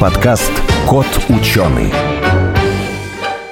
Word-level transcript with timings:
Подкаст 0.00 0.52
«Кот 0.86 1.08
ученый». 1.28 1.92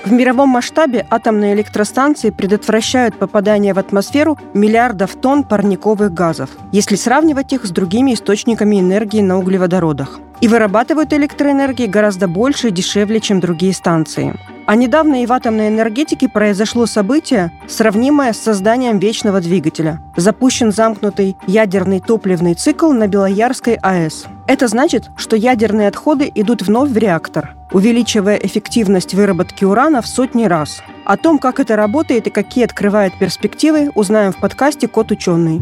В 0.04 0.12
мировом 0.12 0.50
масштабе 0.50 1.04
атомные 1.10 1.54
электростанции 1.54 2.30
предотвращают 2.30 3.18
попадание 3.18 3.74
в 3.74 3.80
атмосферу 3.80 4.38
миллиардов 4.54 5.16
тонн 5.16 5.42
парниковых 5.42 6.14
газов, 6.14 6.50
если 6.70 6.94
сравнивать 6.94 7.52
их 7.52 7.64
с 7.64 7.70
другими 7.70 8.14
источниками 8.14 8.78
энергии 8.78 9.22
на 9.22 9.40
углеводородах. 9.40 10.20
И 10.40 10.46
вырабатывают 10.46 11.12
электроэнергии 11.12 11.86
гораздо 11.86 12.28
больше 12.28 12.68
и 12.68 12.70
дешевле, 12.70 13.18
чем 13.18 13.40
другие 13.40 13.74
станции. 13.74 14.32
А 14.66 14.76
недавно 14.76 15.24
и 15.24 15.26
в 15.26 15.32
атомной 15.32 15.66
энергетике 15.66 16.28
произошло 16.28 16.86
событие, 16.86 17.50
сравнимое 17.66 18.32
с 18.32 18.38
созданием 18.38 19.00
вечного 19.00 19.40
двигателя. 19.40 20.00
Запущен 20.16 20.70
замкнутый 20.70 21.36
ядерный 21.48 21.98
топливный 21.98 22.54
цикл 22.54 22.92
на 22.92 23.08
Белоярской 23.08 23.74
АЭС. 23.82 24.26
Это 24.48 24.68
значит, 24.68 25.10
что 25.16 25.34
ядерные 25.34 25.88
отходы 25.88 26.30
идут 26.32 26.62
вновь 26.62 26.90
в 26.90 26.96
реактор, 26.96 27.54
увеличивая 27.72 28.36
эффективность 28.36 29.12
выработки 29.12 29.64
урана 29.64 30.02
в 30.02 30.06
сотни 30.06 30.44
раз. 30.44 30.82
О 31.04 31.16
том, 31.16 31.40
как 31.40 31.58
это 31.58 31.74
работает 31.74 32.28
и 32.28 32.30
какие 32.30 32.64
открывает 32.64 33.12
перспективы, 33.18 33.90
узнаем 33.96 34.32
в 34.32 34.36
подкасте 34.36 34.86
«Кот 34.86 35.10
ученый». 35.10 35.60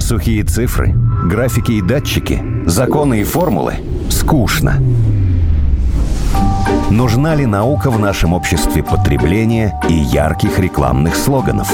Сухие 0.00 0.42
цифры, 0.42 0.92
графики 1.26 1.72
и 1.72 1.80
датчики, 1.80 2.42
законы 2.66 3.20
и 3.20 3.24
формулы– 3.24 3.74
скучно. 4.10 4.82
Нужна 6.90 7.36
ли 7.36 7.46
наука 7.46 7.88
в 7.90 8.00
нашем 8.00 8.32
обществе 8.32 8.82
потребления 8.82 9.80
и 9.88 9.94
ярких 9.94 10.58
рекламных 10.58 11.14
слоганов? 11.14 11.72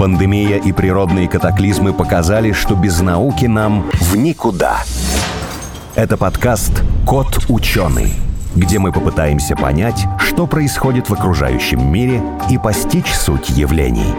Пандемия 0.00 0.56
и 0.56 0.72
природные 0.72 1.28
катаклизмы 1.28 1.92
показали, 1.92 2.52
что 2.52 2.74
без 2.74 3.00
науки 3.00 3.44
нам 3.44 3.84
в 4.00 4.16
никуда– 4.16 4.78
это 5.96 6.16
подкаст 6.16 6.82
«Кот 7.06 7.38
ученый», 7.48 8.14
где 8.56 8.78
мы 8.78 8.92
попытаемся 8.92 9.54
понять, 9.54 10.06
что 10.18 10.46
происходит 10.46 11.08
в 11.08 11.12
окружающем 11.12 11.92
мире 11.92 12.20
и 12.50 12.58
постичь 12.58 13.12
суть 13.12 13.50
явлений. 13.50 14.12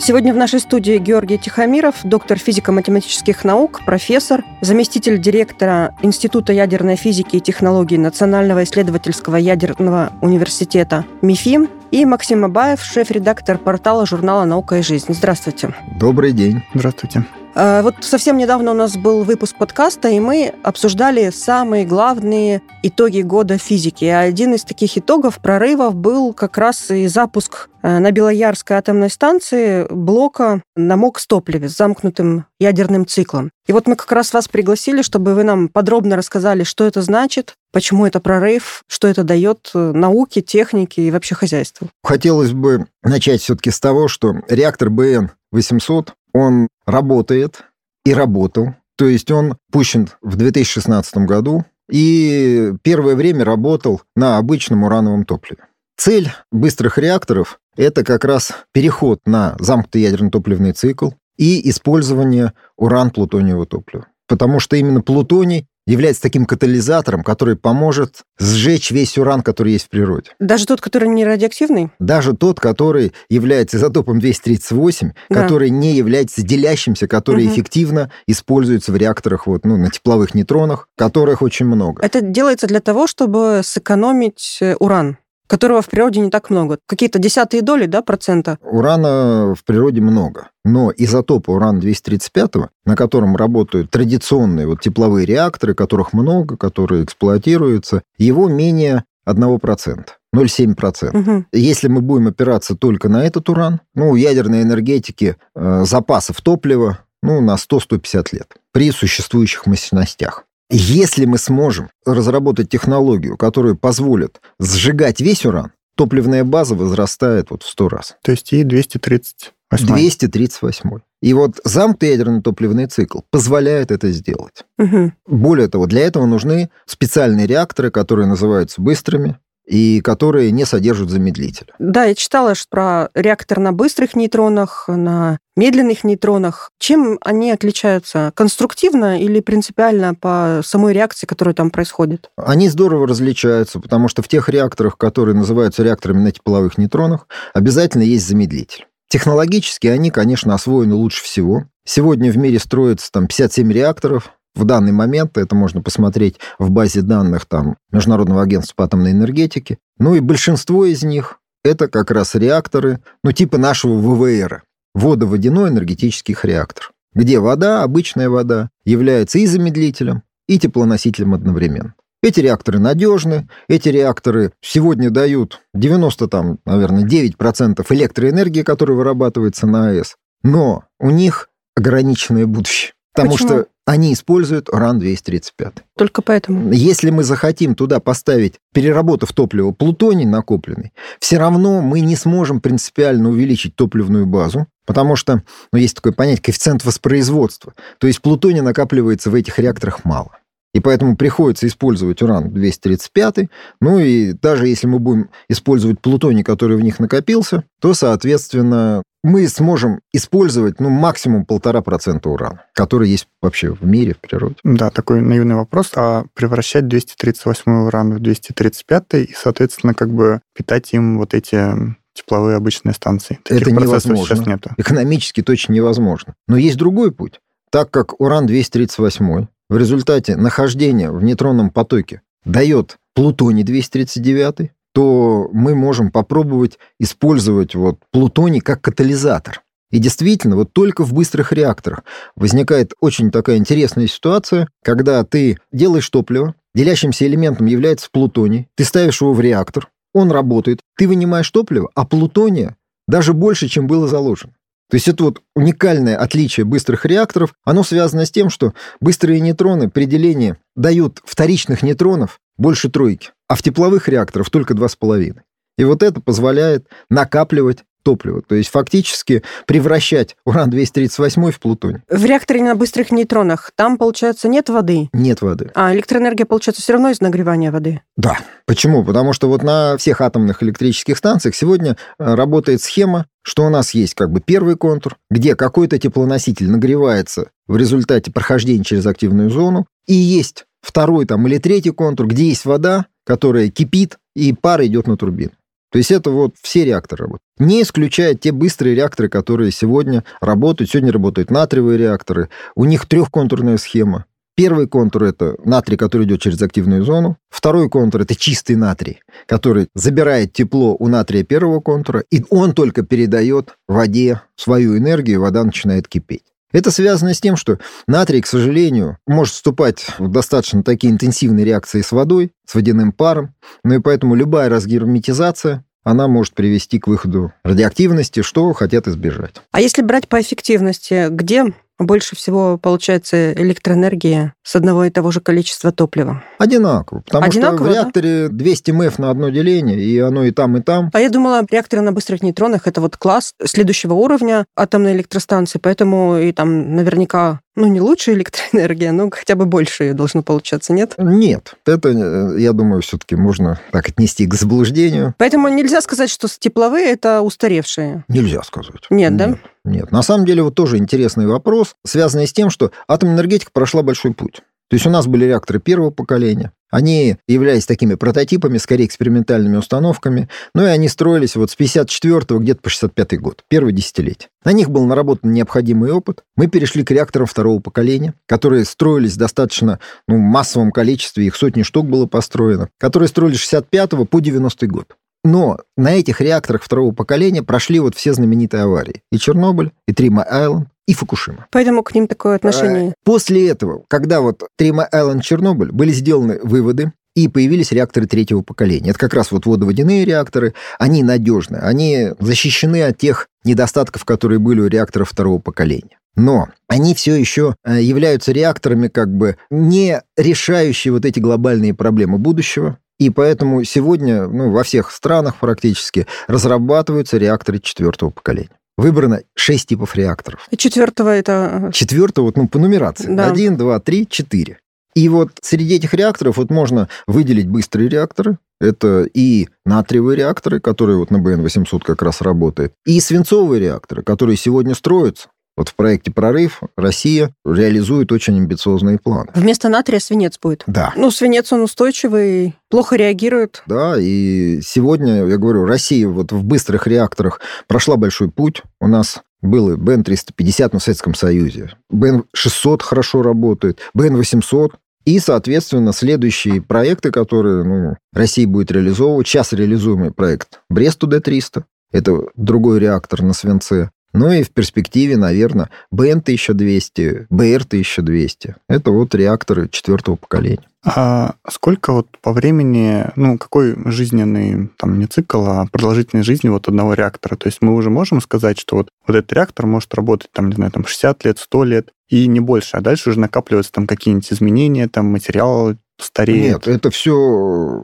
Сегодня 0.00 0.32
в 0.32 0.36
нашей 0.36 0.60
студии 0.60 0.98
Георгий 0.98 1.38
Тихомиров, 1.38 1.96
доктор 2.02 2.38
физико-математических 2.38 3.44
наук, 3.44 3.82
профессор, 3.84 4.42
заместитель 4.60 5.20
директора 5.20 5.94
Института 6.02 6.52
ядерной 6.52 6.96
физики 6.96 7.36
и 7.36 7.40
технологий 7.40 7.98
Национального 7.98 8.64
исследовательского 8.64 9.36
ядерного 9.36 10.10
университета 10.22 11.04
МИФИ 11.20 11.68
и 11.92 12.04
Максим 12.04 12.44
Абаев, 12.46 12.82
шеф-редактор 12.82 13.58
портала 13.58 14.06
журнала 14.06 14.44
«Наука 14.44 14.78
и 14.78 14.82
жизнь». 14.82 15.12
Здравствуйте. 15.14 15.74
Добрый 16.00 16.32
день. 16.32 16.64
Здравствуйте. 16.74 17.24
А, 17.54 17.82
вот 17.82 17.96
совсем 18.00 18.38
недавно 18.38 18.70
у 18.70 18.74
нас 18.74 18.96
был 18.96 19.24
выпуск 19.24 19.56
подкаста, 19.58 20.08
и 20.08 20.20
мы 20.20 20.54
обсуждали 20.62 21.30
самые 21.30 21.84
главные 21.84 22.62
итоги 22.82 23.20
года 23.20 23.58
физики. 23.58 24.04
А 24.06 24.20
один 24.20 24.54
из 24.54 24.64
таких 24.64 24.96
итогов, 24.96 25.38
прорывов, 25.40 25.94
был 25.94 26.32
как 26.32 26.56
раз 26.56 26.90
и 26.90 27.06
запуск 27.08 27.68
э, 27.82 27.98
на 27.98 28.10
Белоярской 28.10 28.76
атомной 28.76 29.10
станции 29.10 29.86
блока 29.90 30.62
на 30.76 30.96
МОК-топливе 30.96 31.68
с 31.68 31.76
замкнутым 31.76 32.46
ядерным 32.58 33.06
циклом. 33.06 33.50
И 33.66 33.72
вот 33.72 33.86
мы 33.86 33.96
как 33.96 34.10
раз 34.12 34.32
вас 34.32 34.48
пригласили, 34.48 35.02
чтобы 35.02 35.34
вы 35.34 35.44
нам 35.44 35.68
подробно 35.68 36.16
рассказали, 36.16 36.64
что 36.64 36.86
это 36.86 37.02
значит, 37.02 37.54
почему 37.70 38.06
это 38.06 38.18
прорыв, 38.20 38.82
что 38.88 39.08
это 39.08 39.24
дает 39.24 39.70
э, 39.74 39.92
науке, 39.92 40.40
технике 40.40 41.02
и 41.02 41.10
вообще 41.10 41.34
хозяйству. 41.34 41.88
Хотелось 42.02 42.52
бы 42.52 42.86
начать 43.02 43.42
все-таки 43.42 43.70
с 43.70 43.78
того, 43.78 44.08
что 44.08 44.36
реактор 44.48 44.88
БН-800 44.88 46.12
он 46.32 46.68
работает 46.86 47.64
и 48.04 48.14
работал. 48.14 48.74
То 48.96 49.06
есть 49.06 49.30
он 49.30 49.56
пущен 49.70 50.08
в 50.20 50.36
2016 50.36 51.16
году 51.18 51.64
и 51.90 52.72
первое 52.82 53.16
время 53.16 53.44
работал 53.44 54.02
на 54.14 54.38
обычном 54.38 54.84
урановом 54.84 55.24
топливе. 55.24 55.64
Цель 55.96 56.32
быстрых 56.50 56.98
реакторов– 56.98 57.60
это 57.76 58.04
как 58.04 58.24
раз 58.24 58.52
переход 58.72 59.20
на 59.26 59.56
замкнутый 59.58 60.02
ядерно-топливный 60.02 60.72
цикл 60.72 61.10
и 61.36 61.68
использование 61.70 62.52
уран-плутониевого 62.76 63.66
топлива. 63.66 64.06
Потому 64.26 64.60
что 64.60 64.76
именно 64.76 65.02
плутоний 65.02 65.66
является 65.86 66.22
таким 66.22 66.46
катализатором, 66.46 67.22
который 67.22 67.56
поможет 67.56 68.22
сжечь 68.38 68.90
весь 68.90 69.18
уран, 69.18 69.42
который 69.42 69.72
есть 69.72 69.86
в 69.86 69.88
природе. 69.88 70.30
Даже 70.38 70.66
тот, 70.66 70.80
который 70.80 71.08
не 71.08 71.24
радиоактивный? 71.24 71.90
Даже 71.98 72.34
тот, 72.34 72.60
который 72.60 73.12
является 73.28 73.76
изотопом 73.76 74.20
238, 74.20 75.12
да. 75.28 75.42
который 75.42 75.70
не 75.70 75.94
является 75.94 76.42
делящимся, 76.42 77.08
который 77.08 77.46
угу. 77.46 77.54
эффективно 77.54 78.10
используется 78.26 78.92
в 78.92 78.96
реакторах 78.96 79.46
вот, 79.46 79.64
ну, 79.64 79.76
на 79.76 79.90
тепловых 79.90 80.34
нейтронах, 80.34 80.88
которых 80.96 81.42
очень 81.42 81.66
много. 81.66 82.02
Это 82.02 82.20
делается 82.20 82.66
для 82.66 82.80
того, 82.80 83.06
чтобы 83.06 83.60
сэкономить 83.64 84.58
э, 84.60 84.74
уран 84.76 85.18
которого 85.46 85.82
в 85.82 85.88
природе 85.88 86.20
не 86.20 86.30
так 86.30 86.50
много. 86.50 86.78
Какие-то 86.86 87.18
десятые 87.18 87.62
доли, 87.62 87.86
да, 87.86 88.02
процента? 88.02 88.58
Урана 88.62 89.54
в 89.54 89.64
природе 89.64 90.00
много. 90.00 90.48
Но 90.64 90.92
изотопа 90.96 91.50
уран-235, 91.50 92.68
на 92.84 92.96
котором 92.96 93.36
работают 93.36 93.90
традиционные 93.90 94.66
вот 94.66 94.80
тепловые 94.80 95.26
реакторы, 95.26 95.74
которых 95.74 96.12
много, 96.12 96.56
которые 96.56 97.04
эксплуатируются, 97.04 98.02
его 98.18 98.48
менее 98.48 99.04
1%. 99.28 100.06
0,7%. 100.34 101.16
Угу. 101.16 101.44
Если 101.52 101.88
мы 101.88 102.00
будем 102.00 102.28
опираться 102.28 102.74
только 102.74 103.08
на 103.08 103.24
этот 103.24 103.48
уран, 103.48 103.80
ну, 103.94 104.10
у 104.10 104.16
ядерной 104.16 104.62
энергетики 104.62 105.36
э, 105.54 105.84
запасов 105.84 106.40
топлива 106.40 106.98
ну, 107.22 107.40
на 107.40 107.56
100-150 107.56 108.28
лет 108.32 108.54
при 108.72 108.90
существующих 108.90 109.66
мощностях. 109.66 110.44
Если 110.74 111.26
мы 111.26 111.36
сможем 111.36 111.90
разработать 112.06 112.70
технологию, 112.70 113.36
которая 113.36 113.74
позволит 113.74 114.40
сжигать 114.58 115.20
весь 115.20 115.44
уран, 115.44 115.72
топливная 115.96 116.44
база 116.44 116.74
возрастает 116.74 117.50
вот 117.50 117.62
в 117.62 117.68
100 117.68 117.88
раз. 117.90 118.16
То 118.22 118.32
есть 118.32 118.52
и 118.54 118.64
238. 118.64 119.52
238. 119.86 120.90
И 121.20 121.34
вот 121.34 121.60
замкнутый 121.64 122.08
ядерный 122.10 122.42
топливный 122.42 122.86
цикл 122.86 123.20
позволяет 123.30 123.90
это 123.90 124.10
сделать. 124.12 124.64
Угу. 124.78 125.12
Более 125.26 125.68
того, 125.68 125.86
для 125.86 126.00
этого 126.00 126.24
нужны 126.24 126.70
специальные 126.86 127.46
реакторы, 127.46 127.90
которые 127.90 128.26
называются 128.26 128.80
быстрыми, 128.80 129.38
и 129.66 130.00
которые 130.00 130.50
не 130.50 130.64
содержат 130.64 131.10
замедлителя. 131.10 131.74
Да, 131.78 132.04
я 132.04 132.14
читала 132.14 132.54
что 132.54 132.68
про 132.70 133.08
реактор 133.14 133.58
на 133.58 133.72
быстрых 133.72 134.14
нейтронах, 134.14 134.84
на 134.88 135.38
медленных 135.56 136.04
нейтронах. 136.04 136.70
Чем 136.78 137.18
они 137.22 137.50
отличаются? 137.50 138.32
Конструктивно 138.34 139.20
или 139.20 139.40
принципиально 139.40 140.14
по 140.14 140.62
самой 140.64 140.94
реакции, 140.94 141.26
которая 141.26 141.54
там 141.54 141.70
происходит? 141.70 142.30
Они 142.36 142.68
здорово 142.68 143.06
различаются, 143.06 143.80
потому 143.80 144.08
что 144.08 144.22
в 144.22 144.28
тех 144.28 144.48
реакторах, 144.48 144.96
которые 144.96 145.34
называются 145.34 145.82
реакторами 145.82 146.18
на 146.18 146.32
тепловых 146.32 146.78
нейтронах, 146.78 147.26
обязательно 147.54 148.02
есть 148.02 148.26
замедлитель. 148.26 148.86
Технологически 149.08 149.88
они, 149.88 150.10
конечно, 150.10 150.54
освоены 150.54 150.94
лучше 150.94 151.22
всего. 151.22 151.64
Сегодня 151.84 152.32
в 152.32 152.38
мире 152.38 152.58
строится 152.58 153.10
там 153.12 153.26
57 153.26 153.70
реакторов, 153.70 154.32
в 154.54 154.64
данный 154.64 154.92
момент, 154.92 155.38
это 155.38 155.54
можно 155.54 155.82
посмотреть 155.82 156.36
в 156.58 156.70
базе 156.70 157.02
данных 157.02 157.46
там, 157.46 157.76
Международного 157.90 158.42
агентства 158.42 158.74
по 158.76 158.84
атомной 158.84 159.12
энергетике. 159.12 159.78
Ну 159.98 160.14
и 160.14 160.20
большинство 160.20 160.84
из 160.84 161.02
них 161.02 161.38
это 161.64 161.88
как 161.88 162.10
раз 162.10 162.34
реакторы, 162.34 163.00
ну 163.22 163.32
типа 163.32 163.58
нашего 163.58 163.94
ВВР, 163.94 164.64
водоводяной 164.94 165.70
энергетический 165.70 166.36
реактор, 166.42 166.92
где 167.14 167.38
вода, 167.38 167.82
обычная 167.82 168.28
вода, 168.28 168.70
является 168.84 169.38
и 169.38 169.46
замедлителем, 169.46 170.22
и 170.48 170.58
теплоносителем 170.58 171.34
одновременно. 171.34 171.94
Эти 172.22 172.38
реакторы 172.40 172.78
надежны, 172.78 173.48
эти 173.68 173.88
реакторы 173.88 174.52
сегодня 174.60 175.10
дают 175.10 175.60
90, 175.74 176.28
там, 176.28 176.58
наверное, 176.64 177.04
9% 177.04 177.84
электроэнергии, 177.88 178.62
которая 178.62 178.96
вырабатывается 178.96 179.66
на 179.66 179.88
АЭС, 179.88 180.16
но 180.44 180.84
у 181.00 181.10
них 181.10 181.48
ограниченное 181.74 182.46
будущее. 182.46 182.92
Потому 183.14 183.32
Почему? 183.32 183.48
что 183.48 183.66
они 183.84 184.12
используют 184.12 184.68
уран-235. 184.68 185.82
Только 185.96 186.22
поэтому? 186.22 186.72
Если 186.72 187.10
мы 187.10 187.24
захотим 187.24 187.74
туда 187.74 188.00
поставить, 188.00 188.54
переработав 188.72 189.32
топливо, 189.32 189.72
плутоний 189.72 190.24
накопленный, 190.24 190.92
все 191.18 191.38
равно 191.38 191.80
мы 191.80 192.00
не 192.00 192.16
сможем 192.16 192.60
принципиально 192.60 193.28
увеличить 193.30 193.74
топливную 193.74 194.26
базу, 194.26 194.66
потому 194.86 195.16
что 195.16 195.42
ну, 195.72 195.78
есть 195.78 195.96
такое 195.96 196.12
понятие 196.12 196.42
коэффициент 196.42 196.84
воспроизводства. 196.84 197.74
То 197.98 198.06
есть 198.06 198.22
плутония 198.22 198.62
накапливается 198.62 199.30
в 199.30 199.34
этих 199.34 199.58
реакторах 199.58 200.04
мало. 200.04 200.38
И 200.74 200.80
поэтому 200.80 201.16
приходится 201.16 201.66
использовать 201.66 202.22
уран-235. 202.22 203.48
Ну 203.80 203.98
и 203.98 204.32
даже 204.32 204.66
если 204.66 204.86
мы 204.86 204.98
будем 204.98 205.28
использовать 205.48 206.00
плутоний, 206.00 206.42
который 206.42 206.76
в 206.76 206.80
них 206.80 206.98
накопился, 206.98 207.64
то, 207.80 207.92
соответственно, 207.92 209.02
мы 209.22 209.46
сможем 209.48 210.00
использовать 210.12 210.80
ну, 210.80 210.88
максимум 210.88 211.44
полтора 211.44 211.80
процента 211.82 212.28
урана, 212.28 212.64
который 212.72 213.08
есть 213.08 213.28
вообще 213.40 213.72
в 213.72 213.84
мире, 213.84 214.14
в 214.14 214.18
природе. 214.18 214.56
Да, 214.64 214.90
такой 214.90 215.20
наивный 215.20 215.54
вопрос. 215.54 215.92
А 215.94 216.24
превращать 216.34 216.88
238 216.88 217.86
уран 217.86 218.14
в 218.14 218.20
235 218.20 219.04
и, 219.14 219.34
соответственно, 219.36 219.94
как 219.94 220.10
бы 220.12 220.40
питать 220.54 220.92
им 220.92 221.18
вот 221.18 221.34
эти 221.34 221.94
тепловые 222.14 222.56
обычные 222.56 222.94
станции. 222.94 223.38
Таких 223.44 223.68
Это 223.68 223.72
невозможно. 223.72 224.24
сейчас 224.24 224.46
нету. 224.46 224.70
Экономически 224.76 225.42
точно 225.42 225.72
невозможно. 225.74 226.34
Но 226.46 226.56
есть 226.56 226.76
другой 226.76 227.12
путь. 227.12 227.40
Так 227.70 227.90
как 227.90 228.20
уран-238 228.20 229.46
в 229.72 229.76
результате 229.78 230.36
нахождения 230.36 231.10
в 231.10 231.24
нейтронном 231.24 231.70
потоке 231.70 232.20
дает 232.44 232.98
плутоний-239, 233.16 234.68
то 234.92 235.48
мы 235.50 235.74
можем 235.74 236.10
попробовать 236.10 236.78
использовать 237.00 237.74
вот 237.74 237.96
плутоний 238.10 238.60
как 238.60 238.82
катализатор. 238.82 239.62
И 239.90 239.98
действительно, 239.98 240.56
вот 240.56 240.74
только 240.74 241.04
в 241.04 241.14
быстрых 241.14 241.54
реакторах 241.54 242.04
возникает 242.36 242.92
очень 243.00 243.30
такая 243.30 243.56
интересная 243.56 244.08
ситуация, 244.08 244.68
когда 244.84 245.24
ты 245.24 245.56
делаешь 245.72 246.10
топливо, 246.10 246.54
делящимся 246.74 247.26
элементом 247.26 247.64
является 247.64 248.10
плутоний, 248.12 248.68
ты 248.74 248.84
ставишь 248.84 249.22
его 249.22 249.32
в 249.32 249.40
реактор, 249.40 249.88
он 250.12 250.30
работает, 250.30 250.80
ты 250.98 251.08
вынимаешь 251.08 251.50
топливо, 251.50 251.88
а 251.94 252.04
плутония 252.04 252.76
даже 253.08 253.32
больше, 253.32 253.68
чем 253.68 253.86
было 253.86 254.06
заложено. 254.06 254.52
То 254.92 254.96
есть 254.96 255.08
это 255.08 255.24
вот 255.24 255.40
уникальное 255.56 256.18
отличие 256.18 256.66
быстрых 256.66 257.06
реакторов. 257.06 257.54
Оно 257.64 257.82
связано 257.82 258.26
с 258.26 258.30
тем, 258.30 258.50
что 258.50 258.74
быстрые 259.00 259.40
нейтроны 259.40 259.88
при 259.88 260.04
делении 260.04 260.56
дают 260.76 261.22
вторичных 261.24 261.82
нейтронов 261.82 262.40
больше 262.58 262.90
тройки, 262.90 263.30
а 263.48 263.54
в 263.54 263.62
тепловых 263.62 264.10
реакторах 264.10 264.50
только 264.50 264.74
два 264.74 264.88
с 264.88 264.96
половиной. 264.96 265.44
И 265.78 265.84
вот 265.84 266.02
это 266.02 266.20
позволяет 266.20 266.88
накапливать 267.08 267.84
топлива. 268.02 268.42
То 268.42 268.54
есть 268.54 268.70
фактически 268.70 269.42
превращать 269.66 270.36
уран-238 270.44 271.50
в 271.50 271.60
плутоний. 271.60 272.00
В 272.08 272.24
реакторе 272.24 272.62
на 272.62 272.74
быстрых 272.74 273.10
нейтронах 273.10 273.70
там, 273.76 273.98
получается, 273.98 274.48
нет 274.48 274.68
воды? 274.68 275.08
Нет 275.12 275.42
воды. 275.42 275.70
А 275.74 275.94
электроэнергия, 275.94 276.46
получается, 276.46 276.82
все 276.82 276.94
равно 276.94 277.10
из 277.10 277.20
нагревания 277.20 277.70
воды? 277.70 278.00
Да. 278.16 278.38
Почему? 278.66 279.04
Потому 279.04 279.32
что 279.32 279.48
вот 279.48 279.62
на 279.62 279.96
всех 279.96 280.20
атомных 280.20 280.62
электрических 280.62 281.16
станциях 281.16 281.54
сегодня 281.54 281.96
э, 282.18 282.34
работает 282.34 282.82
схема, 282.82 283.26
что 283.42 283.64
у 283.66 283.68
нас 283.68 283.92
есть 283.94 284.14
как 284.14 284.30
бы 284.30 284.40
первый 284.40 284.76
контур, 284.76 285.16
где 285.30 285.56
какой-то 285.56 285.98
теплоноситель 285.98 286.70
нагревается 286.70 287.50
в 287.66 287.76
результате 287.76 288.30
прохождения 288.30 288.84
через 288.84 289.06
активную 289.06 289.50
зону, 289.50 289.86
и 290.06 290.14
есть 290.14 290.64
второй 290.80 291.26
там 291.26 291.46
или 291.46 291.58
третий 291.58 291.90
контур, 291.90 292.26
где 292.26 292.48
есть 292.48 292.64
вода, 292.64 293.06
которая 293.24 293.68
кипит, 293.68 294.18
и 294.34 294.52
пар 294.52 294.82
идет 294.84 295.06
на 295.06 295.16
турбину. 295.16 295.52
То 295.92 295.98
есть 295.98 296.10
это 296.10 296.30
вот 296.30 296.54
все 296.60 296.84
реакторы 296.86 297.24
работают. 297.24 297.42
Не 297.58 297.82
исключая 297.82 298.34
те 298.34 298.50
быстрые 298.50 298.94
реакторы, 298.94 299.28
которые 299.28 299.70
сегодня 299.70 300.24
работают. 300.40 300.90
Сегодня 300.90 301.12
работают 301.12 301.50
натриевые 301.50 301.98
реакторы. 301.98 302.48
У 302.74 302.86
них 302.86 303.06
трехконтурная 303.06 303.76
схема. 303.76 304.24
Первый 304.54 304.86
контур– 304.86 305.24
это 305.24 305.56
натрий, 305.64 305.96
который 305.96 306.26
идет 306.26 306.40
через 306.40 306.60
активную 306.60 307.04
зону. 307.04 307.36
Второй 307.48 307.88
контур– 307.88 308.20
это 308.22 308.34
чистый 308.34 308.76
натрий, 308.76 309.20
который 309.46 309.88
забирает 309.94 310.52
тепло 310.52 310.94
у 310.98 311.08
натрия 311.08 311.42
первого 311.42 311.80
контура, 311.80 312.22
и 312.30 312.44
он 312.50 312.72
только 312.72 313.02
передает 313.02 313.74
воде 313.88 314.42
свою 314.56 314.98
энергию, 314.98 315.36
и 315.36 315.40
вода 315.40 315.64
начинает 315.64 316.06
кипеть. 316.06 316.51
Это 316.72 316.90
связано 316.90 317.34
с 317.34 317.40
тем, 317.40 317.56
что 317.56 317.78
натрий, 318.06 318.40
к 318.40 318.46
сожалению, 318.46 319.18
может 319.26 319.54
вступать 319.54 320.06
в 320.18 320.28
достаточно 320.28 320.82
такие 320.82 321.12
интенсивные 321.12 321.64
реакции 321.64 322.00
с 322.00 322.12
водой, 322.12 322.52
с 322.66 322.74
водяным 322.74 323.12
паром, 323.12 323.54
ну 323.84 323.94
и 323.94 323.98
поэтому 324.00 324.34
любая 324.34 324.68
разгерметизация 324.68 325.84
она 326.04 326.26
может 326.26 326.54
привести 326.54 326.98
к 326.98 327.06
выходу 327.06 327.52
радиоактивности, 327.62 328.42
что 328.42 328.72
хотят 328.72 329.06
избежать. 329.06 329.62
А 329.70 329.80
если 329.80 330.02
брать 330.02 330.28
по 330.28 330.40
эффективности, 330.40 331.28
где 331.30 331.72
больше 331.98 332.36
всего 332.36 332.78
получается 332.78 333.52
электроэнергии 333.52 334.52
с 334.62 334.76
одного 334.76 335.04
и 335.04 335.10
того 335.10 335.30
же 335.30 335.40
количества 335.40 335.92
топлива? 335.92 336.42
Одинаково. 336.58 337.20
Потому 337.20 337.44
Одинаково, 337.44 337.76
что 337.78 337.84
в 337.84 337.92
реакторе 337.92 338.48
да? 338.48 338.56
200 338.56 338.90
МФ 338.90 339.18
на 339.18 339.30
одно 339.30 339.48
деление, 339.50 340.00
и 340.00 340.18
оно 340.18 340.44
и 340.44 340.50
там, 340.50 340.76
и 340.76 340.80
там. 340.80 341.10
А 341.12 341.20
я 341.20 341.30
думала, 341.30 341.64
реакторы 341.70 342.02
на 342.02 342.12
быстрых 342.12 342.42
нейтронах 342.42 342.86
это 342.86 343.00
вот 343.00 343.16
класс 343.16 343.54
следующего 343.64 344.14
уровня 344.14 344.64
атомной 344.76 345.14
электростанции, 345.14 345.78
поэтому 345.78 346.38
и 346.38 346.52
там 346.52 346.96
наверняка 346.96 347.60
ну, 347.74 347.86
не 347.86 348.00
лучшая 348.00 348.34
электроэнергия, 348.34 349.12
но 349.12 349.30
хотя 349.30 349.54
бы 349.54 349.64
больше 349.64 350.04
ее 350.04 350.14
должно 350.14 350.42
получаться, 350.42 350.92
нет? 350.92 351.14
Нет. 351.16 351.74
Это, 351.86 352.10
э, 352.10 352.60
я 352.60 352.72
думаю, 352.72 353.00
все-таки 353.00 353.34
можно 353.34 353.80
так 353.92 354.08
отнести 354.08 354.46
к 354.46 354.54
заблуждению. 354.54 355.34
Поэтому 355.38 355.68
нельзя 355.68 356.02
сказать, 356.02 356.28
что 356.28 356.48
тепловые 356.48 357.06
это 357.06 357.40
устаревшие. 357.40 358.24
Нельзя 358.28 358.62
сказать. 358.62 359.06
Нет, 359.08 359.32
Нет. 359.32 359.36
да? 359.38 359.58
Нет. 359.84 360.12
На 360.12 360.22
самом 360.22 360.44
деле, 360.44 360.62
вот 360.62 360.74
тоже 360.74 360.98
интересный 360.98 361.46
вопрос, 361.46 361.96
связанный 362.04 362.46
с 362.46 362.52
тем, 362.52 362.70
что 362.70 362.92
атомная 363.08 363.36
энергетика 363.36 363.70
прошла 363.72 364.02
большой 364.02 364.32
путь. 364.32 364.62
То 364.88 364.94
есть 364.94 365.06
у 365.06 365.10
нас 365.10 365.26
были 365.26 365.46
реакторы 365.46 365.80
первого 365.80 366.10
поколения, 366.10 366.72
они 366.92 367.38
являлись 367.48 367.86
такими 367.86 368.14
прототипами, 368.16 368.76
скорее 368.76 369.06
экспериментальными 369.06 369.76
установками, 369.76 370.50
ну 370.74 370.82
и 370.82 370.88
они 370.88 371.08
строились 371.08 371.56
вот 371.56 371.70
с 371.70 371.74
54 371.74 372.60
где-то 372.60 372.82
по 372.82 372.90
65 372.90 373.40
год, 373.40 373.64
первое 373.68 373.92
десятилетие. 373.92 374.50
На 374.62 374.72
них 374.72 374.90
был 374.90 375.06
наработан 375.06 375.50
необходимый 375.52 376.12
опыт. 376.12 376.44
Мы 376.54 376.66
перешли 376.66 377.02
к 377.02 377.10
реакторам 377.10 377.46
второго 377.46 377.80
поколения, 377.80 378.34
которые 378.46 378.84
строились 378.84 379.38
достаточно 379.38 379.98
ну, 380.28 380.36
массовом 380.36 380.92
количестве, 380.92 381.46
их 381.46 381.56
сотни 381.56 381.82
штук 381.82 382.06
было 382.06 382.26
построено, 382.26 382.90
которые 382.98 383.30
строились 383.30 383.56
с 383.56 383.62
65 383.62 384.28
по 384.28 384.40
90 384.40 384.86
год. 384.88 385.16
Но 385.44 385.78
на 385.96 386.14
этих 386.14 386.40
реакторах 386.40 386.82
второго 386.82 387.12
поколения 387.12 387.62
прошли 387.62 387.98
вот 387.98 388.14
все 388.14 388.32
знаменитые 388.32 388.84
аварии. 388.84 389.22
И 389.32 389.38
Чернобыль, 389.38 389.92
и 390.06 390.12
Трима 390.12 390.44
Айленд, 390.44 390.88
и 391.06 391.14
Фукушима. 391.14 391.66
Поэтому 391.70 392.02
к 392.02 392.14
ним 392.14 392.28
такое 392.28 392.56
отношение. 392.56 393.10
Э, 393.10 393.14
после 393.24 393.68
этого, 393.68 394.04
когда 394.08 394.40
вот 394.40 394.62
Трима 394.76 395.04
Айленд, 395.04 395.42
Чернобыль, 395.42 395.90
были 395.90 396.12
сделаны 396.12 396.60
выводы, 396.62 397.12
и 397.34 397.48
появились 397.48 397.92
реакторы 397.92 398.26
третьего 398.26 398.62
поколения. 398.62 399.10
Это 399.10 399.18
как 399.18 399.34
раз 399.34 399.52
вот 399.52 399.66
водоводяные 399.66 400.24
реакторы. 400.24 400.74
Они 400.98 401.22
надежны, 401.22 401.76
они 401.76 402.28
защищены 402.38 403.02
от 403.04 403.18
тех 403.18 403.48
недостатков, 403.64 404.24
которые 404.24 404.58
были 404.58 404.80
у 404.80 404.86
реакторов 404.86 405.30
второго 405.30 405.58
поколения. 405.58 406.18
Но 406.34 406.68
они 406.88 407.14
все 407.14 407.34
еще 407.34 407.74
э, 407.84 408.00
являются 408.00 408.52
реакторами, 408.52 409.08
как 409.08 409.34
бы 409.34 409.56
не 409.70 410.22
решающие 410.36 411.12
вот 411.12 411.24
эти 411.24 411.40
глобальные 411.40 411.94
проблемы 411.94 412.38
будущего. 412.38 412.98
И 413.22 413.30
поэтому 413.30 413.84
сегодня 413.84 414.48
ну, 414.48 414.72
во 414.72 414.82
всех 414.82 415.12
странах 415.12 415.54
практически 415.60 416.26
разрабатываются 416.48 417.38
реакторы 417.38 417.78
четвертого 417.78 418.30
поколения. 418.30 418.70
Выбрано 418.96 419.42
шесть 419.54 419.88
типов 419.88 420.16
реакторов. 420.16 420.66
И 420.72 420.76
четвертого 420.76 421.28
это... 421.28 421.84
Э, 421.88 421.92
четвертого, 421.92 422.52
ну, 422.56 422.66
по 422.66 422.80
нумерации. 422.80 423.32
Да. 423.32 423.46
Один, 423.46 423.76
два, 423.76 424.00
три, 424.00 424.26
четыре. 424.28 424.80
И 425.14 425.28
вот 425.28 425.50
среди 425.60 425.94
этих 425.94 426.14
реакторов 426.14 426.56
вот 426.56 426.70
можно 426.70 427.08
выделить 427.28 427.68
быстрые 427.68 428.08
реакторы. 428.08 428.58
Это 428.80 429.28
и 429.32 429.68
натриевые 429.86 430.36
реакторы, 430.36 430.80
которые 430.80 431.18
вот 431.18 431.30
на 431.30 431.38
БН-800 431.38 432.00
как 432.04 432.22
раз 432.22 432.40
работают, 432.40 432.92
и 433.06 433.20
свинцовые 433.20 433.80
реакторы, 433.80 434.24
которые 434.24 434.56
сегодня 434.56 434.96
строятся. 434.96 435.48
Вот 435.76 435.88
в 435.88 435.94
проекте 435.94 436.30
«Прорыв» 436.30 436.80
Россия 436.96 437.54
реализует 437.64 438.30
очень 438.30 438.58
амбициозные 438.58 439.18
планы. 439.18 439.50
Вместо 439.54 439.88
натрия 439.88 440.20
свинец 440.20 440.58
будет? 440.58 440.84
Да. 440.86 441.12
Ну, 441.16 441.30
свинец, 441.30 441.72
он 441.72 441.82
устойчивый, 441.82 442.74
плохо 442.90 443.16
реагирует. 443.16 443.82
Да, 443.86 444.16
и 444.18 444.80
сегодня, 444.82 445.46
я 445.46 445.56
говорю, 445.56 445.86
Россия 445.86 446.28
вот 446.28 446.52
в 446.52 446.62
быстрых 446.62 447.06
реакторах 447.06 447.60
прошла 447.88 448.16
большой 448.16 448.50
путь. 448.50 448.82
У 449.00 449.06
нас 449.06 449.40
был 449.62 449.96
БН-350 449.96 450.90
на 450.92 450.98
Советском 450.98 451.34
Союзе. 451.34 451.90
БН-600 452.10 453.02
хорошо 453.02 453.42
работает, 453.42 454.00
БН-800. 454.14 454.92
И, 455.24 455.38
соответственно, 455.38 456.12
следующие 456.12 456.82
проекты, 456.82 457.30
которые 457.30 457.84
ну, 457.84 458.16
Россия 458.32 458.66
будет 458.66 458.90
реализовывать, 458.90 459.46
сейчас 459.46 459.72
реализуемый 459.72 460.32
проект 460.32 460.80
Брест-УД-300, 460.90 461.84
это 462.10 462.48
другой 462.56 462.98
реактор 462.98 463.42
на 463.42 463.52
свинце. 463.52 464.10
Ну 464.32 464.50
и 464.50 464.62
в 464.62 464.70
перспективе, 464.70 465.36
наверное, 465.36 465.90
БН-1200, 466.10 467.46
БР-1200. 467.50 468.74
Это 468.88 469.10
вот 469.10 469.34
реакторы 469.34 469.88
четвертого 469.88 470.36
поколения. 470.36 470.88
А 471.04 471.54
сколько 471.68 472.12
вот 472.12 472.28
по 472.40 472.52
времени, 472.52 473.26
ну, 473.34 473.58
какой 473.58 473.96
жизненный, 474.10 474.88
там, 474.96 475.18
не 475.18 475.26
цикл, 475.26 475.64
а 475.66 475.86
продолжительность 475.90 476.46
жизни 476.46 476.68
вот 476.68 476.86
одного 476.88 477.14
реактора? 477.14 477.56
То 477.56 477.66
есть 477.66 477.78
мы 477.82 477.94
уже 477.94 478.08
можем 478.08 478.40
сказать, 478.40 478.78
что 478.78 478.96
вот, 478.96 479.08
вот 479.26 479.36
этот 479.36 479.52
реактор 479.52 479.86
может 479.86 480.14
работать, 480.14 480.50
там, 480.52 480.68
не 480.68 480.76
знаю, 480.76 480.92
там, 480.92 481.04
60 481.04 481.44
лет, 481.44 481.58
100 481.58 481.84
лет 481.84 482.08
и 482.28 482.46
не 482.46 482.60
больше, 482.60 482.96
а 482.96 483.00
дальше 483.00 483.30
уже 483.30 483.40
накапливаются 483.40 483.92
там 483.92 484.06
какие-нибудь 484.06 484.52
изменения, 484.52 485.08
там, 485.08 485.26
материал 485.26 485.96
стареет? 486.18 486.86
Нет, 486.86 486.88
это 486.88 487.10
все 487.10 487.34